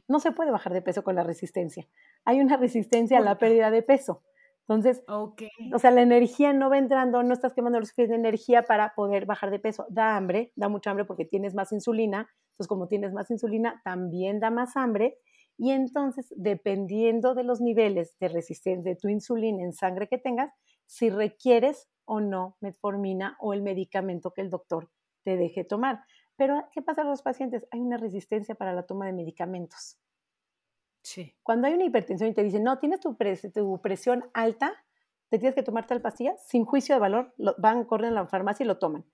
[0.07, 1.89] No se puede bajar de peso con la resistencia.
[2.25, 4.23] Hay una resistencia a la pérdida de peso.
[4.75, 5.05] Entonces,
[5.73, 9.27] o sea, la energía no va entrando, no estás quemando los de energía para poder
[9.27, 9.87] bajar de peso.
[9.91, 12.29] Da hambre, da mucha hambre porque tienes más insulina.
[12.53, 15.19] Entonces, como tienes más insulina, también da más hambre.
[15.59, 20.51] Y entonces, dependiendo de los niveles de resistencia de tu insulina en sangre que tengas,
[20.87, 24.91] si requieres o no metformina o el medicamento que el doctor
[25.25, 26.01] te deje tomar.
[26.37, 27.67] Pero, ¿qué pasa con los pacientes?
[27.71, 29.99] Hay una resistencia para la toma de medicamentos.
[31.43, 34.73] Cuando hay una hipertensión y te dicen, no, tienes tu, presión alta,
[35.29, 38.65] te tienes que tomar tal pastilla, sin juicio de valor, van, corren a la farmacia
[38.65, 39.05] y lo toman.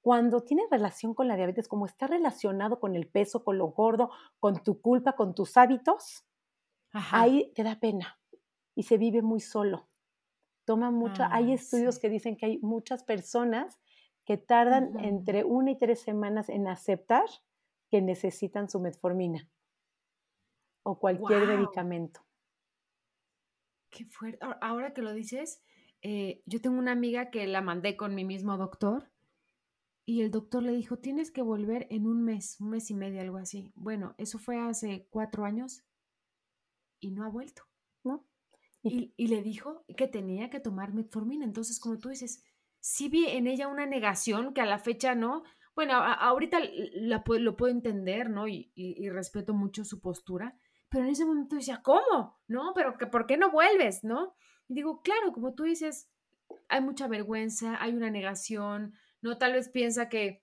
[0.00, 4.10] Cuando tiene relación con la diabetes, como está relacionado con el peso, con lo gordo,
[4.38, 6.24] con tu culpa, con tus hábitos,
[6.92, 8.18] ahí te da pena
[8.74, 9.88] y se vive muy solo.
[10.64, 13.80] Toma mucho, hay estudios que dicen que hay muchas personas
[14.24, 17.24] que tardan entre una y tres semanas en aceptar
[17.90, 19.48] que necesitan su metformina
[20.88, 22.24] o cualquier medicamento.
[23.90, 24.38] Qué fuerte.
[24.62, 25.62] Ahora que lo dices,
[26.00, 29.12] eh, yo tengo una amiga que la mandé con mi mismo doctor
[30.06, 33.20] y el doctor le dijo, tienes que volver en un mes, un mes y medio,
[33.20, 33.70] algo así.
[33.74, 35.84] Bueno, eso fue hace cuatro años
[37.00, 37.64] y no ha vuelto.
[38.02, 38.26] ¿No?
[38.82, 41.44] Y, le dijo que tenía que tomar metformina.
[41.44, 42.42] Entonces, como tú dices,
[42.80, 45.42] sí vi en ella una negación que a la fecha no.
[45.74, 46.60] Bueno, ahorita
[46.94, 48.48] la, lo puedo entender, ¿no?
[48.48, 50.58] y respeto mucho su postura,
[50.90, 52.38] pero en ese momento decía, ¿cómo?
[52.46, 52.72] ¿No?
[52.74, 54.04] Pero que, ¿por qué no vuelves?
[54.04, 54.34] ¿No?
[54.68, 56.10] Y digo, claro, como tú dices,
[56.68, 59.38] hay mucha vergüenza, hay una negación, ¿no?
[59.38, 60.42] Tal vez piensa que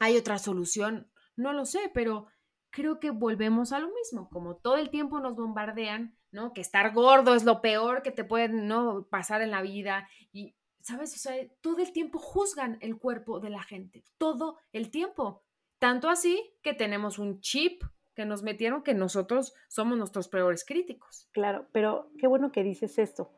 [0.00, 2.26] hay otra solución, no lo sé, pero
[2.70, 6.52] creo que volvemos a lo mismo, como todo el tiempo nos bombardean, ¿no?
[6.52, 9.06] Que estar gordo es lo peor que te puede, ¿no?
[9.08, 11.14] Pasar en la vida y, ¿sabes?
[11.14, 15.44] O sea, todo el tiempo juzgan el cuerpo de la gente, todo el tiempo.
[15.78, 17.82] Tanto así que tenemos un chip
[18.14, 21.28] que nos metieron que nosotros somos nuestros peores críticos.
[21.32, 23.32] Claro, pero qué bueno que dices esto.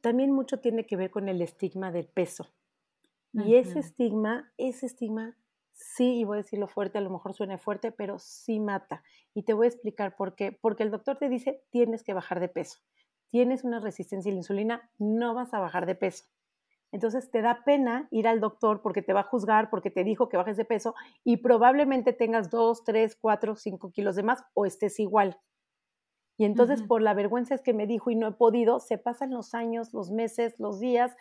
[0.00, 2.52] También mucho tiene que ver con el estigma del peso.
[3.34, 5.38] Y ese estigma, ese estigma,
[5.72, 9.02] sí, y voy a decirlo fuerte, a lo mejor suena fuerte, pero sí mata.
[9.32, 10.52] Y te voy a explicar por qué.
[10.52, 12.80] Porque el doctor te dice, tienes que bajar de peso.
[13.30, 16.24] Tienes una resistencia a la insulina, no vas a bajar de peso.
[16.92, 20.28] Entonces te da pena ir al doctor porque te va a juzgar, porque te dijo
[20.28, 24.66] que bajes de peso y probablemente tengas 2, 3, 4, 5 kilos de más o
[24.66, 25.40] estés igual.
[26.36, 29.30] Y entonces por la vergüenza es que me dijo y no he podido, se pasan
[29.30, 31.16] los años, los meses, los días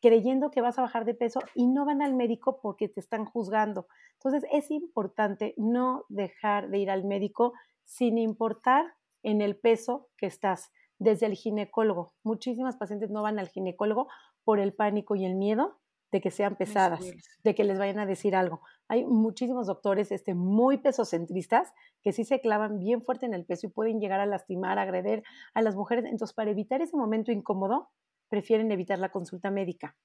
[0.00, 3.24] creyendo que vas a bajar de peso y no van al médico porque te están
[3.24, 3.86] juzgando.
[4.14, 10.26] Entonces es importante no dejar de ir al médico sin importar en el peso que
[10.26, 10.70] estás.
[10.98, 14.08] Desde el ginecólogo, muchísimas pacientes no van al ginecólogo
[14.44, 15.78] por el pánico y el miedo
[16.14, 17.00] de que sean pesadas,
[17.42, 18.60] de que les vayan a decir algo.
[18.86, 23.66] Hay muchísimos doctores este, muy pesocentristas que sí se clavan bien fuerte en el peso
[23.66, 26.04] y pueden llegar a lastimar, a agredir a las mujeres.
[26.04, 27.90] Entonces, para evitar ese momento incómodo,
[28.28, 29.96] prefieren evitar la consulta médica.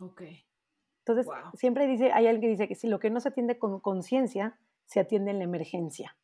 [0.00, 0.22] Ok.
[1.04, 3.80] Entonces, siempre dice, hay alguien que dice que si lo que no se atiende con
[3.80, 6.16] conciencia, se atiende en la emergencia.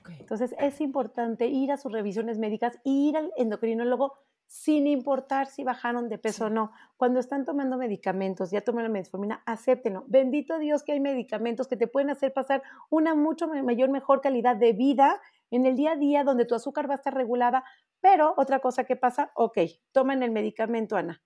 [0.00, 0.18] Okay.
[0.20, 4.14] Entonces, es importante ir a sus revisiones médicas y ir al endocrinólogo
[4.46, 6.72] sin importar si bajaron de peso o no.
[6.96, 10.04] Cuando están tomando medicamentos, ya toman la metformina, acéptenlo.
[10.06, 14.56] Bendito Dios que hay medicamentos que te pueden hacer pasar una mucho mayor, mejor calidad
[14.56, 17.64] de vida en el día a día donde tu azúcar va a estar regulada.
[18.00, 19.58] Pero otra cosa que pasa, ok,
[19.92, 21.22] toman el medicamento, Ana,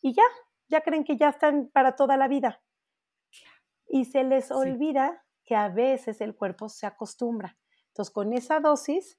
[0.00, 0.24] y ya,
[0.68, 2.62] ya creen que ya están para toda la vida.
[3.86, 7.56] Y se les olvida que a veces el cuerpo se acostumbra.
[7.88, 9.18] Entonces, con esa dosis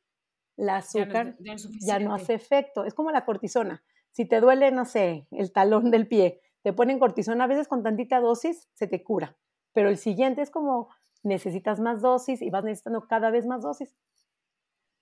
[0.58, 1.36] la azúcar
[1.80, 2.86] ya no, hace efecto.
[2.86, 3.84] Es como la cortisona.
[4.12, 7.84] Si te duele, no sé, el talón del pie, te ponen cortisona, a veces con
[7.84, 9.38] tantita dosis se te cura.
[9.74, 10.90] Pero el siguiente es como
[11.24, 13.96] necesitas más dosis y vas necesitando cada vez más dosis.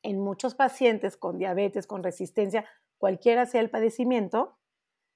[0.03, 2.65] En muchos pacientes con diabetes, con resistencia,
[2.97, 4.57] cualquiera sea el padecimiento,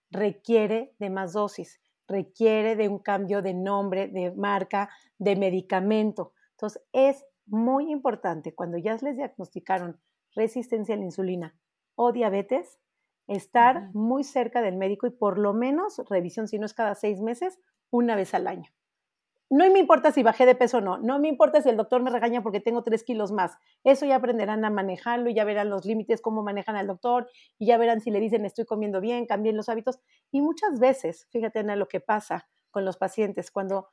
[0.09, 6.33] requiere de más dosis, requiere de un cambio de nombre, de marca, de medicamento.
[6.51, 9.99] Entonces, es muy importante cuando ya les diagnosticaron
[10.35, 11.55] resistencia a la insulina
[11.95, 12.79] o diabetes,
[13.27, 17.21] estar muy cerca del médico y por lo menos revisión, si no es cada seis
[17.21, 18.71] meses, una vez al año.
[19.49, 22.01] No me importa si bajé de peso o no, no me importa si el doctor
[22.01, 23.57] me regaña porque tengo tres kilos más.
[23.83, 27.67] Eso ya aprenderán a manejarlo y ya verán los límites, cómo manejan al doctor y
[27.67, 29.99] ya verán si le dicen estoy comiendo bien, cambien los hábitos.
[30.31, 33.89] Y muchas veces, fíjate Ana, lo que pasa con los pacientes cuando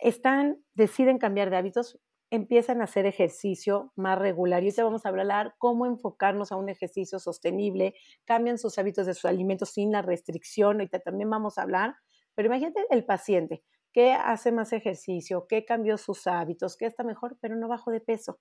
[0.00, 4.62] están, deciden cambiar de hábitos, empiezan a hacer ejercicio más regular.
[4.62, 9.14] Y hoy vamos a hablar cómo enfocarnos a un ejercicio sostenible, cambian sus hábitos de
[9.14, 10.76] sus alimentos sin la restricción.
[10.76, 11.96] Ahorita también vamos a hablar.
[12.34, 17.36] Pero imagínate el paciente que hace más ejercicio, que cambió sus hábitos, que está mejor,
[17.40, 18.38] pero no bajó de peso.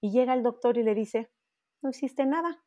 [0.00, 1.30] Y llega el doctor y le dice,
[1.80, 2.62] no hiciste nada,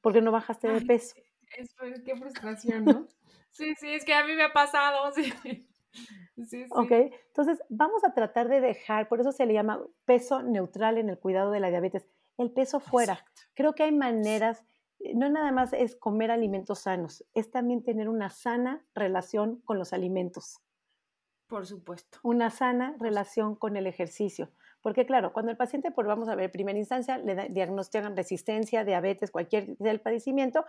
[0.00, 1.16] porque no bajaste de peso.
[1.56, 3.08] Es, qué frustración, ¿no?
[3.50, 5.12] sí, sí, es que a mí me ha pasado.
[5.42, 5.68] Sí.
[6.46, 10.98] Sí, Ok, entonces vamos a tratar de dejar, por eso se le llama peso neutral
[10.98, 12.06] en el cuidado de la diabetes,
[12.36, 13.24] el peso fuera.
[13.54, 14.64] Creo que hay maneras,
[15.00, 19.78] eh, no nada más es comer alimentos sanos, es también tener una sana relación con
[19.78, 20.60] los alimentos.
[21.46, 22.18] Por supuesto.
[22.22, 24.50] Una sana relación con el ejercicio.
[24.82, 29.30] Porque claro, cuando el paciente, por vamos a ver, primera instancia, le diagnostican resistencia, diabetes,
[29.30, 30.64] cualquier del padecimiento,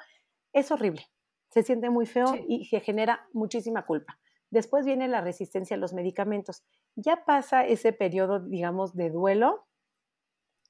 [0.53, 1.03] es horrible.
[1.49, 4.19] Se siente muy feo y se genera muchísima culpa.
[4.49, 6.63] Después viene la resistencia a los medicamentos.
[6.95, 9.65] Ya pasa ese periodo, digamos, de duelo.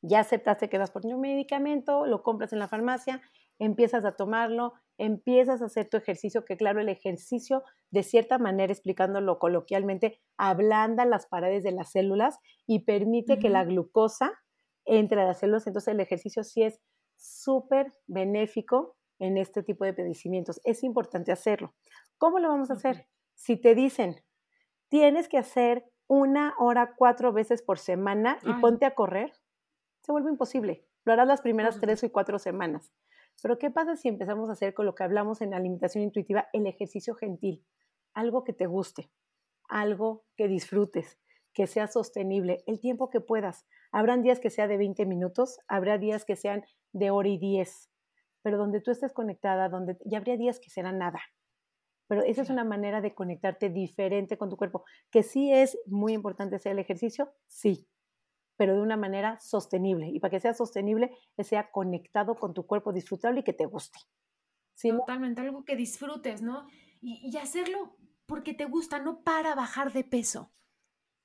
[0.02, 3.22] Ya aceptaste que das por un medicamento, lo compras en la farmacia,
[3.60, 8.72] empiezas a tomarlo, empiezas a hacer tu ejercicio, que claro, el ejercicio, de cierta manera,
[8.72, 12.38] explicándolo coloquialmente, ablanda las paredes de las células
[12.68, 14.34] y permite que la glucosa
[14.86, 15.68] entre a las células.
[15.68, 16.80] Entonces el ejercicio sí es
[17.16, 20.62] súper benéfico en este tipo de padecimientos.
[20.64, 21.74] Es importante hacerlo.
[22.18, 23.08] ¿Cómo lo vamos a hacer?
[23.38, 24.22] Si te dicen,
[24.90, 29.32] tienes que hacer una hora cuatro veces por semana y ponte a correr,
[30.02, 30.86] se vuelve imposible.
[31.06, 32.92] Lo harás las primeras tres o cuatro semanas.
[33.42, 36.48] Pero ¿qué pasa si empezamos a hacer con lo que hablamos en la alimentación intuitiva,
[36.52, 37.64] el ejercicio gentil?
[38.14, 39.12] Algo que te guste,
[39.70, 41.20] algo que disfrutes,
[41.54, 43.68] que sea sostenible, el tiempo que puedas.
[43.92, 47.92] Habrán días que sea de 20 minutos, habrá días que sean de hora y 10,
[48.42, 51.22] pero donde tú estés conectada, donde ya habría días que serán nada.
[52.08, 56.14] Pero esa es una manera de conectarte diferente con tu cuerpo, que sí es muy
[56.14, 57.88] importante hacer el ejercicio, sí,
[58.56, 60.08] pero de una manera sostenible.
[60.10, 63.66] Y para que sea sostenible, que sea conectado con tu cuerpo, disfrutable y que te
[63.66, 64.00] guste.
[64.82, 66.68] Totalmente, algo que disfrutes, ¿no?
[67.02, 70.52] Y, y, hacerlo porque te gusta, no para bajar de peso.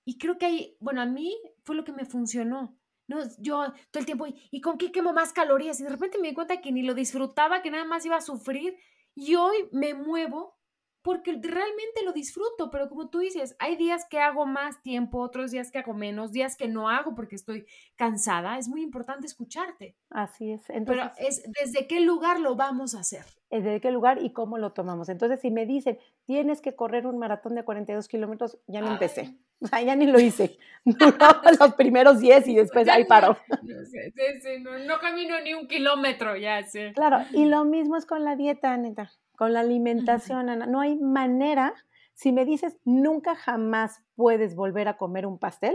[0.04, 2.78] Y creo que hay, bueno, a mí fue lo que me funcionó.
[3.08, 5.78] No, yo todo el tiempo, ¿y con qué quemo más calorías?
[5.80, 8.22] Y de repente me di cuenta que ni lo disfrutaba, que nada más iba a
[8.22, 8.76] sufrir.
[9.14, 10.58] Y hoy me muevo
[11.02, 15.50] porque realmente lo disfruto, pero como tú dices, hay días que hago más tiempo, otros
[15.50, 18.56] días que hago menos, días que no hago porque estoy cansada.
[18.56, 19.96] Es muy importante escucharte.
[20.10, 20.62] Así es.
[20.86, 23.24] pero es desde qué lugar lo vamos a hacer.
[23.50, 25.08] Desde qué lugar y cómo lo tomamos.
[25.08, 29.36] Entonces, si me dicen, tienes que correr un maratón de 42 kilómetros, ya no empecé.
[29.84, 30.56] ya ni lo hice.
[31.60, 33.36] los primeros 10 y después ahí paro.
[33.62, 36.92] No, no, camino ni un kilómetro, ya sé.
[36.94, 39.10] Claro, y lo mismo es con la dieta, neta
[39.42, 40.66] con la alimentación, Ana.
[40.66, 41.74] No hay manera,
[42.14, 45.74] si me dices, nunca jamás puedes volver a comer un pastel,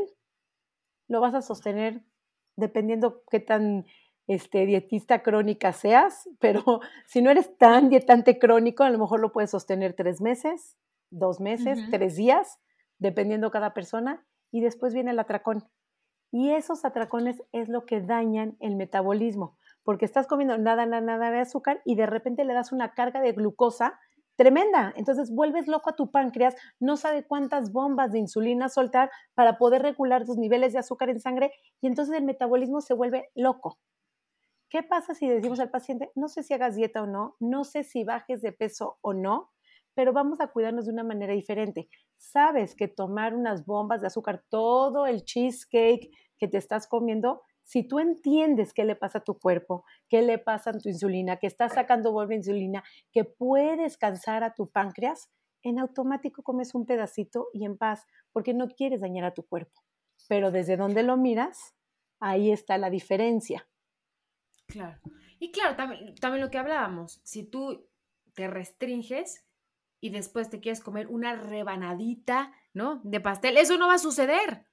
[1.10, 2.02] lo vas a sostener
[2.56, 3.86] dependiendo qué tan
[4.26, 9.34] este, dietista crónica seas, pero si no eres tan dietante crónico, a lo mejor lo
[9.34, 10.78] puedes sostener tres meses,
[11.10, 12.62] dos meses, tres días,
[13.00, 15.66] dependiendo cada persona, y después viene el atracón.
[16.32, 21.32] Y esos atracones es lo que dañan el metabolismo porque estás comiendo nada, nada, nada
[21.32, 23.98] de azúcar y de repente le das una carga de glucosa
[24.36, 24.92] tremenda.
[24.98, 29.84] Entonces vuelves loco a tu páncreas, no sabe cuántas bombas de insulina soltar para poder
[29.84, 33.80] regular tus niveles de azúcar en sangre y entonces el metabolismo se vuelve loco.
[34.70, 37.86] ¿Qué pasa si decimos al paciente, no sé si hagas dieta o no, no sé
[37.86, 39.54] si bajes de peso o no,
[39.94, 41.88] pero vamos a cuidarnos de una manera diferente?
[42.18, 47.84] Sabes que tomar unas bombas de azúcar, todo el cheesecake que te estás comiendo, si
[47.84, 51.48] tú entiendes qué le pasa a tu cuerpo, qué le pasa a tu insulina, que
[51.48, 55.30] estás sacando vuelve insulina, que puedes cansar a tu páncreas,
[55.64, 59.84] en automático comes un pedacito y en paz, porque no quieres dañar a tu cuerpo.
[60.30, 61.76] Pero desde donde lo miras,
[62.22, 63.68] ahí está la diferencia.
[64.68, 65.02] Claro.
[65.38, 67.86] Y claro, también, también lo que hablábamos, si tú
[68.34, 69.46] te restringes
[70.00, 73.02] y después te quieres comer una rebanadita, ¿no?
[73.04, 74.66] De pastel, eso no va a suceder.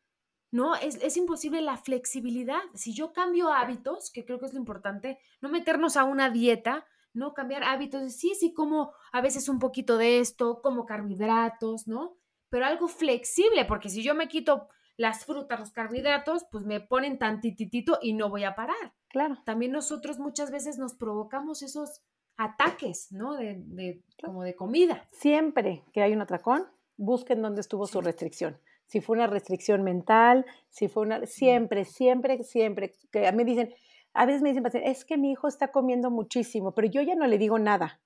[0.55, 0.77] ¿No?
[0.77, 2.61] Es, imposible la flexibilidad.
[2.75, 6.87] Si yo cambio hábitos, que creo que es lo importante, no meternos a una dieta,
[7.13, 12.19] no cambiar hábitos, sí, sí, como a veces un poquito de esto, como carbohidratos, ¿no?
[12.51, 17.19] Pero algo flexible, porque si yo me quito las frutas, los carbohidratos, pues me ponen
[17.19, 18.95] tantititito y no voy a parar.
[19.09, 19.39] Claro.
[19.45, 22.05] También nosotros muchas veces nos provocamos esos
[22.37, 23.35] ataques, ¿no?
[23.35, 25.09] De, de como de comida.
[25.11, 30.47] Siempre que hay un atracón, busquen dónde estuvo su restricción si fue una restricción mental,
[30.71, 33.75] si fue una, siempre, siempre, siempre, que a mí dicen,
[34.13, 37.27] a veces me dicen, es que mi hijo está comiendo muchísimo, pero yo ya no
[37.27, 38.01] le digo nada.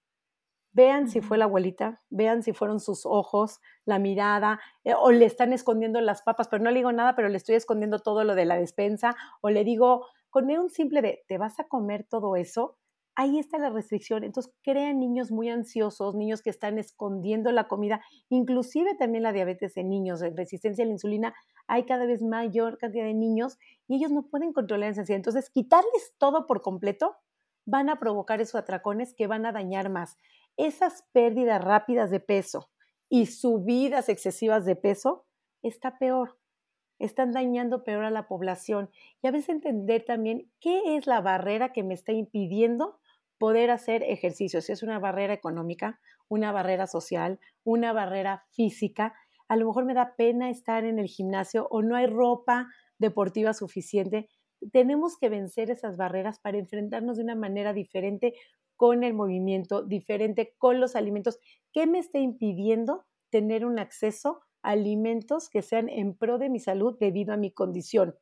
[0.72, 5.24] Vean si fue la abuelita, vean si fueron sus ojos, la mirada, eh, o le
[5.24, 8.34] están escondiendo las papas, pero no le digo nada, pero le estoy escondiendo todo lo
[8.34, 12.36] de la despensa, o le digo, con un simple de, ¿te vas a comer todo
[12.36, 12.76] eso?
[13.18, 14.22] Ahí está la restricción.
[14.22, 19.76] Entonces crean niños muy ansiosos, niños que están escondiendo la comida, inclusive también la diabetes
[19.76, 21.35] en niños, resistencia a la insulina,
[21.66, 25.18] hay cada vez mayor cantidad de niños y ellos no pueden controlar esa ansiedad.
[25.18, 27.16] Entonces quitarles todo por completo
[27.66, 30.16] van a provocar esos atracones que van a dañar más.
[30.57, 32.70] Esas pérdidas rápidas de peso
[33.09, 35.26] y subidas excesivas de peso
[35.61, 36.38] está peor
[36.98, 38.90] están dañando peor a la población.
[39.22, 42.98] Y a veces entender también qué es la barrera que me está impidiendo
[43.38, 49.14] poder hacer ejercicio, si es una barrera económica, una barrera social, una barrera física,
[49.48, 53.55] a lo mejor me da pena estar en el gimnasio o no hay ropa deportiva
[53.55, 54.29] suficiente.
[54.72, 58.35] Tenemos que vencer esas barreras para enfrentarnos de una manera diferente
[58.77, 61.38] con el movimiento, diferente con los alimentos.
[61.72, 66.61] ¿Qué me está impidiendo tener un acceso a alimentos que sean en pro de mi
[66.61, 68.14] salud debido a mi condición?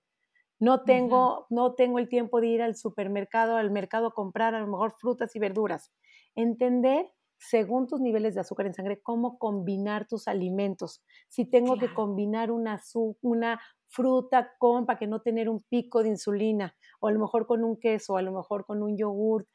[0.58, 4.60] No tengo, no tengo el tiempo de ir al supermercado, al mercado a comprar a
[4.60, 5.92] lo mejor frutas y verduras.
[6.34, 11.02] Entender según tus niveles de azúcar en sangre, cómo combinar tus alimentos.
[11.28, 12.80] Si tengo que combinar una,
[13.20, 17.46] una fruta con, para que no tener un pico de insulina, o a lo mejor
[17.46, 19.46] con un queso, a lo mejor con un yogurt.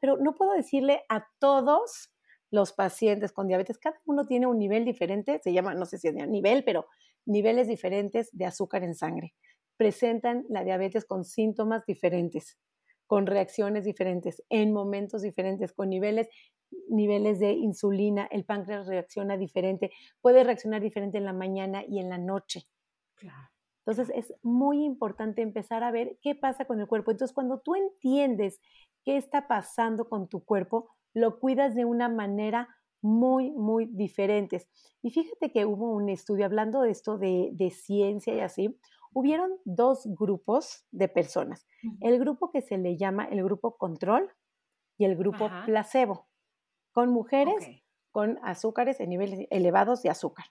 [0.00, 2.12] Pero no puedo decirle a todos
[2.50, 6.08] los pacientes con diabetes, cada uno tiene un nivel diferente, se llama, no sé si
[6.08, 6.86] es nivel, pero
[7.26, 9.34] niveles diferentes de azúcar en sangre
[9.78, 12.58] presentan la diabetes con síntomas diferentes,
[13.06, 16.28] con reacciones diferentes, en momentos diferentes, con niveles,
[16.90, 18.28] niveles de insulina.
[18.30, 19.90] El páncreas reacciona diferente,
[20.20, 22.64] puede reaccionar diferente en la mañana y en la noche.
[23.86, 27.12] Entonces es muy importante empezar a ver qué pasa con el cuerpo.
[27.12, 28.60] Entonces cuando tú entiendes
[29.04, 32.68] qué está pasando con tu cuerpo, lo cuidas de una manera
[33.00, 34.66] muy, muy diferente.
[35.02, 38.78] Y fíjate que hubo un estudio hablando de esto de, de ciencia y así,
[39.12, 41.66] hubieron dos grupos de personas.
[42.00, 44.32] El grupo que se le llama el grupo control
[44.96, 46.28] y el grupo placebo,
[46.92, 47.64] con mujeres
[48.10, 50.46] con azúcares en niveles elevados de azúcar.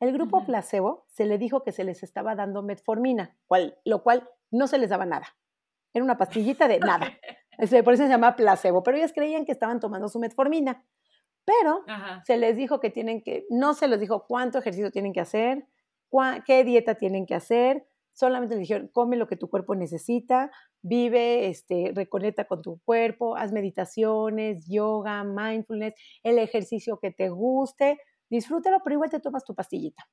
[0.00, 4.28] El grupo placebo se le dijo que se les estaba dando metformina, cual- lo cual
[4.50, 5.26] no se les daba nada.
[5.92, 7.06] Era una pastillita de nada.
[7.84, 10.84] Por eso se llama placebo, pero ellos creían que estaban tomando su metformina.
[11.44, 12.22] Pero Ajá.
[12.26, 15.66] se les dijo que tienen que, no se les dijo cuánto ejercicio tienen que hacer,
[16.46, 20.50] qué dieta tienen que hacer, solamente les dijeron, come lo que tu cuerpo necesita,
[20.82, 28.00] vive, este, reconecta con tu cuerpo, haz meditaciones, yoga, mindfulness, el ejercicio que te guste,
[28.30, 30.08] disfrútalo, pero igual te tomas tu pastillita.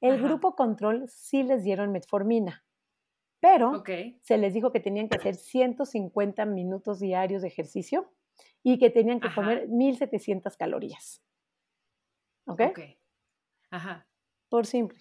[0.00, 0.22] El Ajá.
[0.22, 2.64] grupo control sí les dieron metformina,
[3.40, 3.90] pero Ok.
[4.22, 8.12] se les dijo que tenían que hacer 150 minutos diarios de ejercicio
[8.62, 9.32] y que tenían que Ajá.
[9.32, 11.22] comer 1700 calorías.
[12.46, 12.60] ¿Ok?
[12.60, 12.80] Ok.
[13.70, 14.06] Ajá.
[14.48, 14.98] Por simple.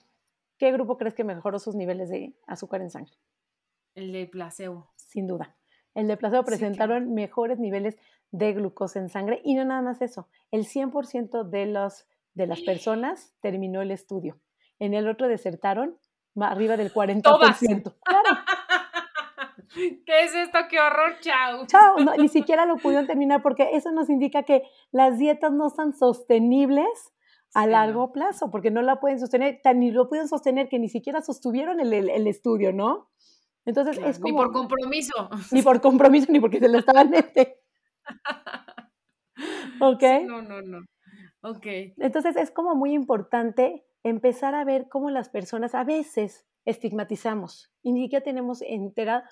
[0.58, 3.14] ¿Qué grupo crees que mejoró sus niveles de azúcar en sangre?
[3.94, 4.92] El de placebo.
[4.96, 5.56] Sin duda.
[5.94, 6.58] El de placebo Sí, claro.
[6.60, 7.98] presentaron mejores niveles
[8.32, 10.28] de glucosa en sangre y no nada más eso.
[10.52, 14.40] El 100% de, los, de las personas terminó el estudio.
[14.80, 15.98] En el otro desertaron
[16.40, 17.96] arriba del 40%.
[18.04, 18.40] Claro.
[20.06, 20.58] ¿Qué es esto?
[20.70, 21.16] ¡Qué horror!
[21.22, 21.66] ¡Chao!
[21.68, 25.70] Chao, no, ni siquiera lo pudieron terminar porque eso nos indica que las dietas no
[25.70, 27.14] son sostenibles
[27.56, 30.90] a largo plazo, porque no la pueden sostener, tan ni lo pueden sostener que ni
[30.90, 33.10] siquiera sostuvieron el, el- el estudio, ¿no?
[33.66, 34.34] Entonces Claro, es como...
[34.40, 35.30] Ni por compromiso.
[35.52, 37.52] ni por compromiso, ni porque se lo estaban metiendo.
[39.82, 40.00] ¿Ok?
[40.02, 40.80] Sí, no, no, no.
[41.42, 41.66] Ok.
[41.98, 47.92] Entonces es como muy importante empezar a ver cómo las personas a veces estigmatizamos y
[47.92, 49.30] ni siquiera tenemos entera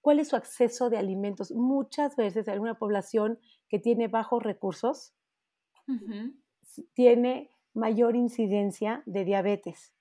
[0.00, 1.50] cuál es su acceso de alimentos.
[1.52, 3.38] Muchas veces hay una población
[3.68, 5.14] que tiene bajos recursos
[6.94, 9.94] tiene mayor incidencia de diabetes,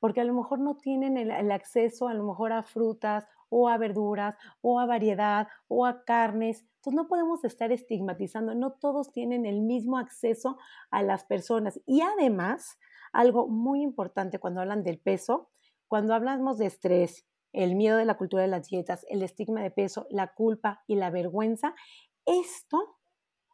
[0.00, 3.78] porque a lo mejor no tienen el, acceso a lo mejor a frutas o a
[3.78, 6.64] verduras o a variedad o a carnes.
[6.76, 10.58] Entonces no podemos estar estigmatizando, no todos tienen el mismo acceso
[10.90, 11.80] a las personas.
[11.86, 12.78] Y además,
[13.12, 15.50] algo muy importante cuando hablan del peso,
[15.86, 19.70] cuando hablamos de estrés, el miedo de la cultura de las dietas, el estigma de
[19.70, 21.74] peso, la culpa y la vergüenza,
[22.24, 22.96] esto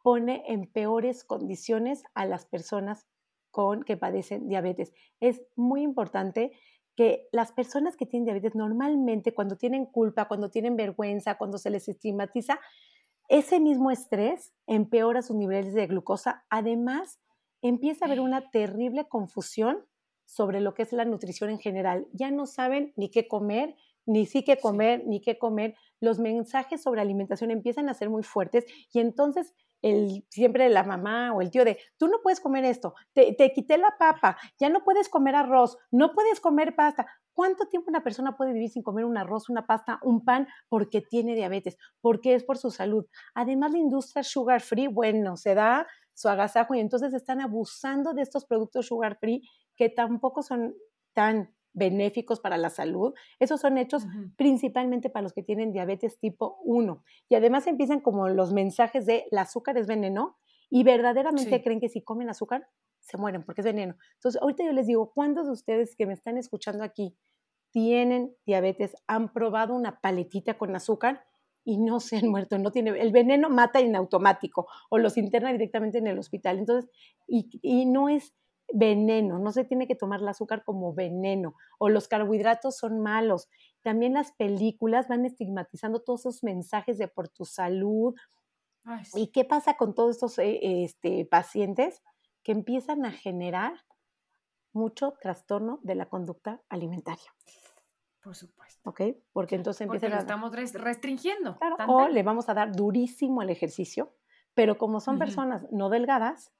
[0.03, 3.07] pone en peores condiciones a las personas
[3.51, 4.93] con que padecen diabetes.
[5.19, 6.51] Es muy importante
[6.95, 11.69] que las personas que tienen diabetes normalmente cuando tienen culpa, cuando tienen vergüenza, cuando se
[11.69, 12.59] les estigmatiza,
[13.27, 16.45] ese mismo estrés empeora sus niveles de glucosa.
[16.49, 17.19] Además,
[17.61, 19.85] empieza a haber una terrible confusión
[20.25, 22.07] sobre lo que es la nutrición en general.
[22.13, 23.75] Ya no saben ni qué comer,
[24.05, 24.59] ni sí qué Sí.
[24.59, 25.75] comer, ni qué comer.
[25.99, 31.33] Los mensajes sobre alimentación empiezan a ser muy fuertes y entonces el, siempre la mamá
[31.33, 34.69] o el tío de, tú no puedes comer esto, te, te quité la papa, ya
[34.69, 37.05] no puedes comer arroz, no puedes comer pasta.
[37.33, 41.01] ¿Cuánto tiempo una persona puede vivir sin comer un arroz, una pasta, un pan porque
[41.01, 41.77] tiene diabetes?
[42.01, 43.05] Porque es por su salud.
[43.33, 48.23] Además, la industria sugar free, bueno, se da su agasajo y entonces están abusando de
[48.23, 49.41] estos productos sugar free
[49.77, 50.75] que tampoco son
[51.13, 53.13] tan benéficos para la salud.
[53.39, 54.05] Esos son hechos
[54.37, 57.03] principalmente para los que tienen diabetes tipo 1.
[57.29, 60.37] Y además empiezan como los mensajes de el azúcar es veneno
[60.69, 61.63] y verdaderamente Sí.
[61.63, 62.67] creen que si comen azúcar
[62.99, 63.95] se mueren porque es veneno.
[64.15, 67.15] Entonces, ahorita yo les digo, ¿cuántos de ustedes que me están escuchando aquí
[67.71, 71.25] tienen diabetes, han probado una paletita con azúcar
[71.63, 72.57] y no se han muerto?
[72.57, 76.59] No tiene, el veneno mata en automático o los interna directamente en el hospital.
[76.59, 76.89] Entonces,
[77.27, 78.33] y, y no es
[78.73, 83.47] veneno, no se tiene que tomar el azúcar como veneno o los carbohidratos son malos.
[83.81, 88.15] También las películas van estigmatizando todos esos mensajes de por tu salud.
[88.83, 89.21] Ay, sí.
[89.21, 92.01] ¿Y qué pasa con todos estos eh, este, pacientes
[92.43, 93.73] que empiezan a generar
[94.73, 97.33] mucho trastorno de la conducta alimentaria?
[98.21, 98.89] Por supuesto.
[98.89, 99.01] ¿Ok?
[99.31, 100.19] Porque entonces Porque empiezan lo a...
[100.19, 101.57] estamos res- restringiendo.
[101.57, 104.13] Claro, o le vamos a dar durísimo al ejercicio,
[104.53, 106.51] pero como son personas no delgadas,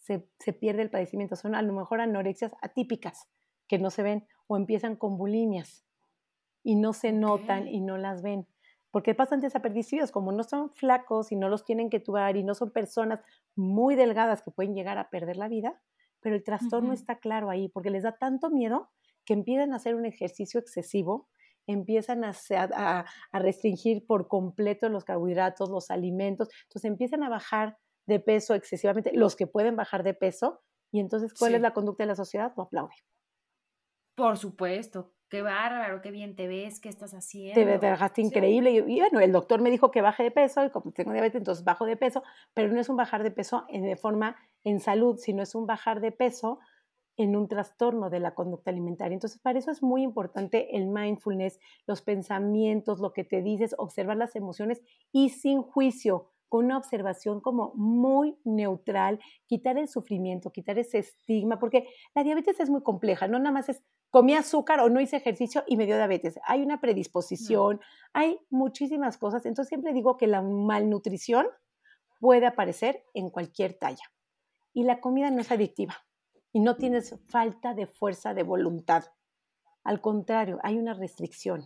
[0.00, 1.36] se, se pierde el padecimiento.
[1.36, 3.28] Son a lo mejor anorexias atípicas
[3.68, 5.84] que no se ven o empiezan con bulimias
[6.64, 8.46] y no se notan y no las ven.
[8.90, 12.54] Porque pasan desapercibidos, como no son flacos y no los tienen que tubar y no
[12.54, 13.20] son personas
[13.54, 15.80] muy delgadas que pueden llegar a perder la vida,
[16.20, 18.90] pero el trastorno está claro ahí porque les da tanto miedo
[19.24, 21.28] que empiezan a hacer un ejercicio excesivo,
[21.68, 22.32] empiezan a-
[22.74, 27.78] a- a restringir por completo los carbohidratos, los alimentos, entonces empiezan a bajar
[28.10, 32.04] de peso excesivamente, los que pueden bajar de peso, y entonces, ¿cuál es la conducta
[32.04, 32.52] de la sociedad?
[32.58, 32.94] Lo aplaude.
[34.14, 35.14] Por supuesto.
[35.28, 37.14] Qué bárbaro, qué bien te ves, qué estás
[37.52, 37.80] Te, haciendo.
[37.80, 38.22] te bajaste Sí.
[38.22, 38.70] increíble.
[38.70, 41.38] Y, y bueno, el doctor me dijo que baje de peso y como tengo diabetes,
[41.40, 42.22] entonces bajo de peso,
[42.54, 45.66] pero no es un bajar de peso en, de forma en salud, sino es un
[45.66, 46.60] bajar de peso
[47.16, 49.14] en un trastorno de la conducta alimentaria.
[49.14, 54.16] Entonces, para eso es muy importante el mindfulness, los pensamientos, lo que te dices, observar
[54.16, 54.80] las emociones
[55.12, 61.58] y sin juicio, con una observación como muy neutral, quitar el sufrimiento, quitar ese estigma,
[61.58, 65.16] porque la diabetes es muy compleja, no nada más es comí azúcar o no hice
[65.16, 66.38] ejercicio y me dio diabetes.
[66.44, 67.80] Hay una predisposición,
[68.12, 69.46] hay muchísimas cosas.
[69.46, 71.46] Entonces siempre digo que la malnutrición
[72.18, 74.12] puede aparecer en cualquier talla.
[74.74, 75.94] Y la comida no es adictiva
[76.52, 79.04] y no tienes falta de fuerza de voluntad.
[79.84, 81.64] Al contrario, hay una restricción.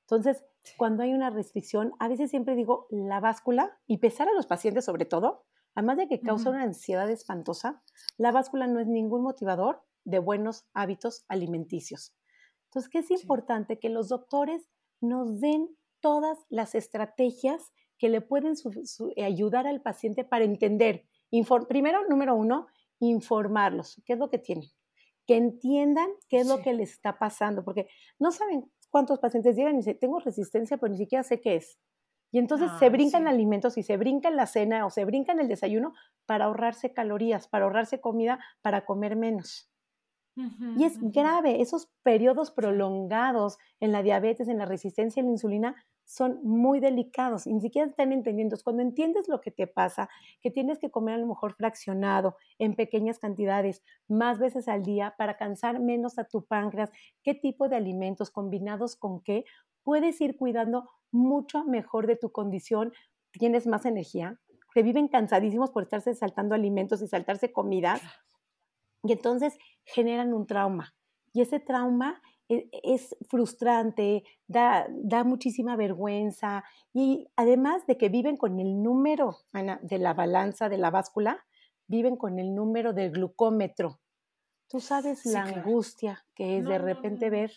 [0.00, 0.42] Entonces,
[0.76, 4.84] cuando hay una restricción, a veces siempre digo la báscula y pesar a los pacientes
[4.84, 5.44] sobre todo,
[5.74, 7.82] además de que causa una ansiedad espantosa,
[8.16, 12.14] la báscula no es ningún motivador de buenos hábitos alimenticios.
[12.66, 13.78] Entonces, ¿qué es importante?
[13.78, 14.68] Que los doctores
[15.00, 15.68] nos den
[16.00, 18.54] todas las estrategias que le pueden
[19.22, 21.06] ayudar al paciente para entender.
[21.68, 22.66] primero, número uno,
[22.98, 24.02] informarlos.
[24.04, 24.68] ¿Qué es lo que tienen?
[25.26, 27.88] Que entiendan qué es lo que les está pasando, porque
[28.18, 31.80] no saben cuántos pacientes llegan y dicen, tengo resistencia, pero ni siquiera sé qué es.
[32.30, 35.48] Y entonces se ah, brincan alimentos y se brincan la cena o se brincan el
[35.48, 35.94] desayuno
[36.26, 39.68] para ahorrarse calorías, para ahorrarse comida, para comer menos.
[40.36, 45.74] y es grave, esos periodos prolongados en la diabetes, en la resistencia a la insulina,
[46.04, 48.56] son muy delicados, ni siquiera están entendiendo.
[48.62, 50.08] Cuando entiendes lo que te pasa,
[50.40, 55.14] que tienes que comer a lo mejor fraccionado, en pequeñas cantidades, más veces al día,
[55.16, 56.90] para cansar menos a tu páncreas,
[57.22, 59.44] qué tipo de alimentos combinados con qué,
[59.82, 62.92] puedes ir cuidando mucho mejor de tu condición,
[63.32, 64.38] tienes más energía,
[64.74, 68.00] te viven cansadísimos por estarse saltando alimentos y saltarse comida,
[69.02, 70.94] y entonces generan un trauma.
[71.32, 78.60] Y ese trauma es frustrante, da, da, muchísima vergüenza y además de que viven con
[78.60, 81.44] el número, de la balanza, de la báscula,
[81.86, 84.00] viven con el número del glucómetro.
[84.68, 87.52] Tú sabes la angustia que es de repente ver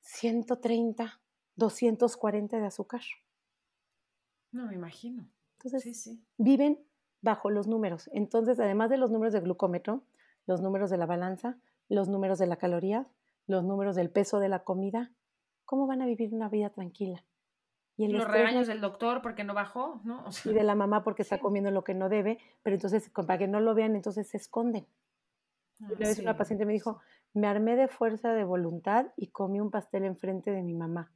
[0.00, 1.20] 130,
[1.56, 3.02] 240 de azúcar.
[4.50, 5.28] No, me imagino.
[5.58, 6.78] Entonces, viven
[7.20, 8.10] bajo los números.
[8.12, 10.04] Entonces, además de los números del glucómetro,
[10.46, 11.58] los números de la balanza,
[11.88, 13.06] los números de la caloría,
[13.46, 15.12] los números del peso de la comida,
[15.64, 17.24] ¿cómo van a vivir una vida tranquila?
[17.96, 20.24] Y los regaños del doctor porque no bajó, ¿no?
[20.44, 23.48] y de la mamá porque está comiendo lo que no debe, pero entonces para que
[23.48, 24.86] no lo vean, entonces se esconden.
[25.78, 27.00] una vez una paciente me dijo,
[27.34, 31.12] me armé de fuerza de voluntad y comí un pastel enfrente de mi mamá.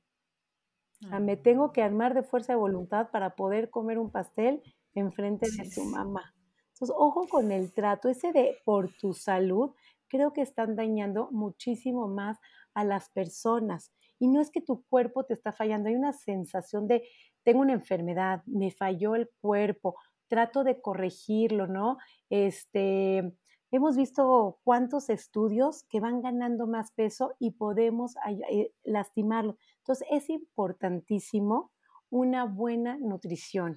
[1.02, 1.42] O sea, me ah.
[1.42, 4.62] tengo que armar de fuerza de voluntad para poder comer un pastel
[4.94, 6.34] enfrente de su mamá.
[6.72, 9.74] Entonces, ojo con el trato, ese de por tu salud,
[10.16, 12.38] creo que están dañando muchísimo más
[12.74, 13.92] a las personas.
[14.18, 17.06] Y no es que tu cuerpo te está fallando, hay una sensación de,
[17.44, 19.96] tengo una enfermedad, me falló el cuerpo,
[20.26, 21.98] trato de corregirlo, ¿no?
[22.30, 23.30] Este,
[23.70, 28.14] hemos visto cuántos estudios que van ganando más peso y podemos
[28.50, 29.58] eh, lastimarlo.
[29.78, 31.72] Entonces, es importantísimo
[32.08, 33.76] una buena nutrición,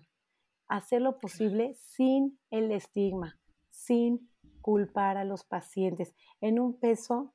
[0.69, 3.37] hacer lo posible sin el estigma,
[3.69, 4.28] sin
[4.61, 7.33] culpar a los pacientes en un peso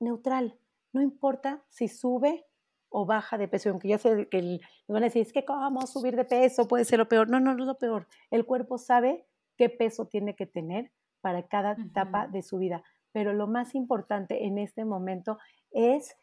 [0.00, 0.58] neutral.
[0.92, 2.46] No importa si sube
[2.88, 5.86] o baja de peso, aunque ya sé que le van a decir, es que cómo
[5.86, 7.28] subir de peso puede ser lo peor.
[7.28, 8.06] No, no, no es lo peor.
[8.30, 12.82] El cuerpo sabe qué peso tiene que tener para cada etapa de su vida.
[13.12, 15.38] Pero lo más importante en este momento
[15.70, 16.16] es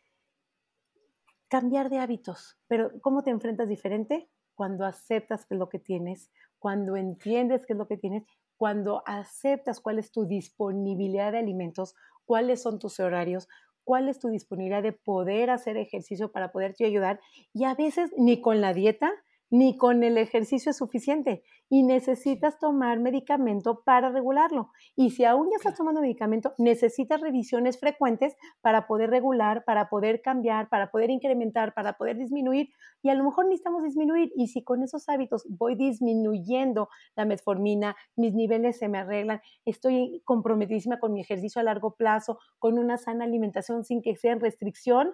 [1.47, 2.59] cambiar de hábitos.
[2.67, 4.29] Pero ¿cómo te enfrentas diferente?
[4.53, 8.23] Cuando aceptas que es lo que tienes, cuando entiendes qué es lo que tienes
[8.59, 11.95] cuando aceptas cuál es tu disponibilidad de alimentos,
[12.25, 13.47] cuáles son tus horarios,
[13.85, 17.21] cuál es tu disponibilidad de poder hacer ejercicio para poderte ayudar
[17.53, 19.13] y a veces ni con la dieta
[19.49, 24.71] ni con el ejercicio es suficiente y necesitas tomar medicamento para regularlo.
[24.95, 30.21] Y si aún ya estás tomando medicamento, necesitas revisiones frecuentes para poder regular, para poder
[30.21, 32.69] cambiar, para poder incrementar, para poder disminuir.
[33.03, 34.31] Y a lo mejor necesitamos disminuir.
[34.35, 40.21] Y si con esos hábitos voy disminuyendo la metformina, mis niveles se me arreglan, estoy
[40.25, 44.39] comprometidísima con mi ejercicio a largo plazo, con una sana alimentación sin que sea en
[44.39, 45.13] restricción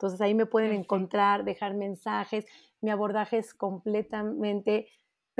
[0.00, 2.46] entonces ahí me pueden encontrar, dejar mensajes.
[2.80, 4.88] Mi abordaje es completamente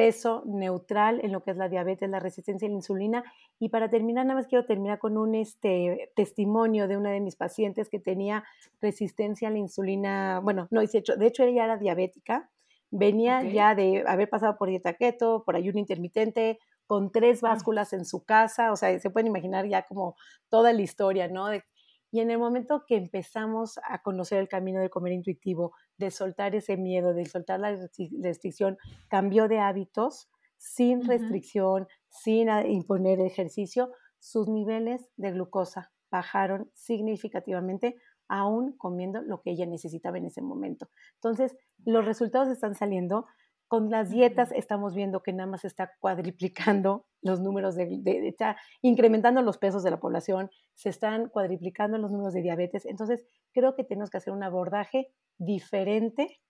[0.01, 3.22] peso neutral en lo que es la diabetes, la resistencia a la insulina.
[3.59, 7.36] Y para terminar, nada más quiero terminar con un este, testimonio de una de mis
[7.36, 8.42] pacientes que tenía
[8.80, 10.40] resistencia a la insulina.
[10.42, 12.48] Bueno, no, de hecho, de hecho ella era diabética.
[12.90, 18.07] Venía ya de haber pasado por dieta keto, por ayuno intermitente, con tres básculas en
[18.07, 18.72] su casa.
[18.72, 20.16] O sea, se pueden imaginar ya como
[20.48, 21.48] toda la historia, ¿no?
[21.48, 21.62] De
[22.11, 26.54] y en el momento que empezamos a conocer el camino del comer intuitivo, de soltar
[26.54, 27.76] ese miedo, de soltar la
[28.22, 28.76] restricción,
[29.08, 37.96] cambió de hábitos sin restricción, sin imponer ejercicio, sus niveles de glucosa bajaron significativamente,
[38.28, 40.90] aún comiendo lo que ella necesitaba en ese momento.
[41.14, 43.26] Entonces, los resultados están saliendo,
[43.70, 49.42] con las dietas estamos viendo que nada más está cuadriplicando los números de, está incrementando
[49.42, 52.84] los pesos de la población, se están cuadriplicando los números de diabetes.
[52.84, 56.40] Entonces, creo que tenemos que hacer un abordaje diferente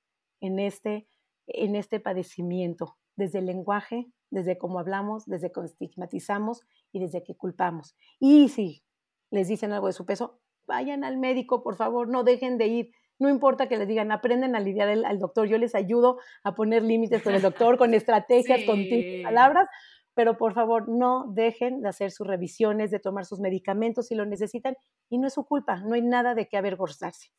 [0.40, 1.08] en este,
[1.46, 7.36] en este padecimiento, desde el lenguaje, desde cómo hablamos, desde cómo estigmatizamos y desde que
[7.36, 7.94] culpamos.
[8.18, 8.82] Y si
[9.30, 12.92] les dicen algo de su peso, vayan al médico, por favor, no dejen de ir
[13.20, 16.82] no importa que les digan, aprenden a lidiar al doctor, yo les ayudo a poner
[16.82, 18.82] límites con el doctor, con estrategias, con
[19.22, 19.68] palabras,
[20.14, 24.24] pero por favor no dejen de hacer sus revisiones, de tomar sus medicamentos si lo
[24.24, 24.74] necesitan
[25.10, 27.30] y no es su culpa, no hay nada de qué avergonzarse.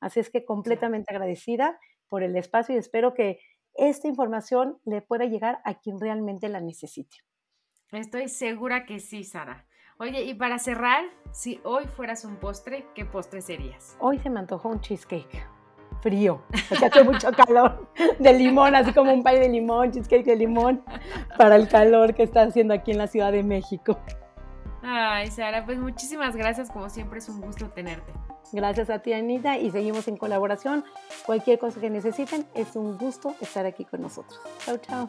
[0.00, 1.78] Así es que completamente agradecida
[2.08, 3.40] por el espacio y espero que
[3.74, 7.16] esta información le pueda llegar a quien realmente la necesite.
[7.90, 9.66] Estoy segura que sí, Sara.
[9.98, 13.96] Oye, y para cerrar, si hoy fueras un postre, ¿qué postre serías?
[14.00, 15.46] Hoy se me antojó un cheesecake
[16.00, 17.88] frío, porque hace mucho calor,
[18.18, 20.82] de limón, así como un pay de limón, cheesecake de limón,
[21.38, 23.96] para el calor que está haciendo aquí en la Ciudad de México.
[24.82, 28.12] Ay, Sara, pues muchísimas gracias, como siempre es un gusto tenerte.
[28.52, 30.84] Gracias a ti, Anita, y seguimos en colaboración.
[31.24, 34.40] Cualquier cosa que necesiten, es un gusto estar aquí con nosotros.
[34.64, 35.08] Chao, chao.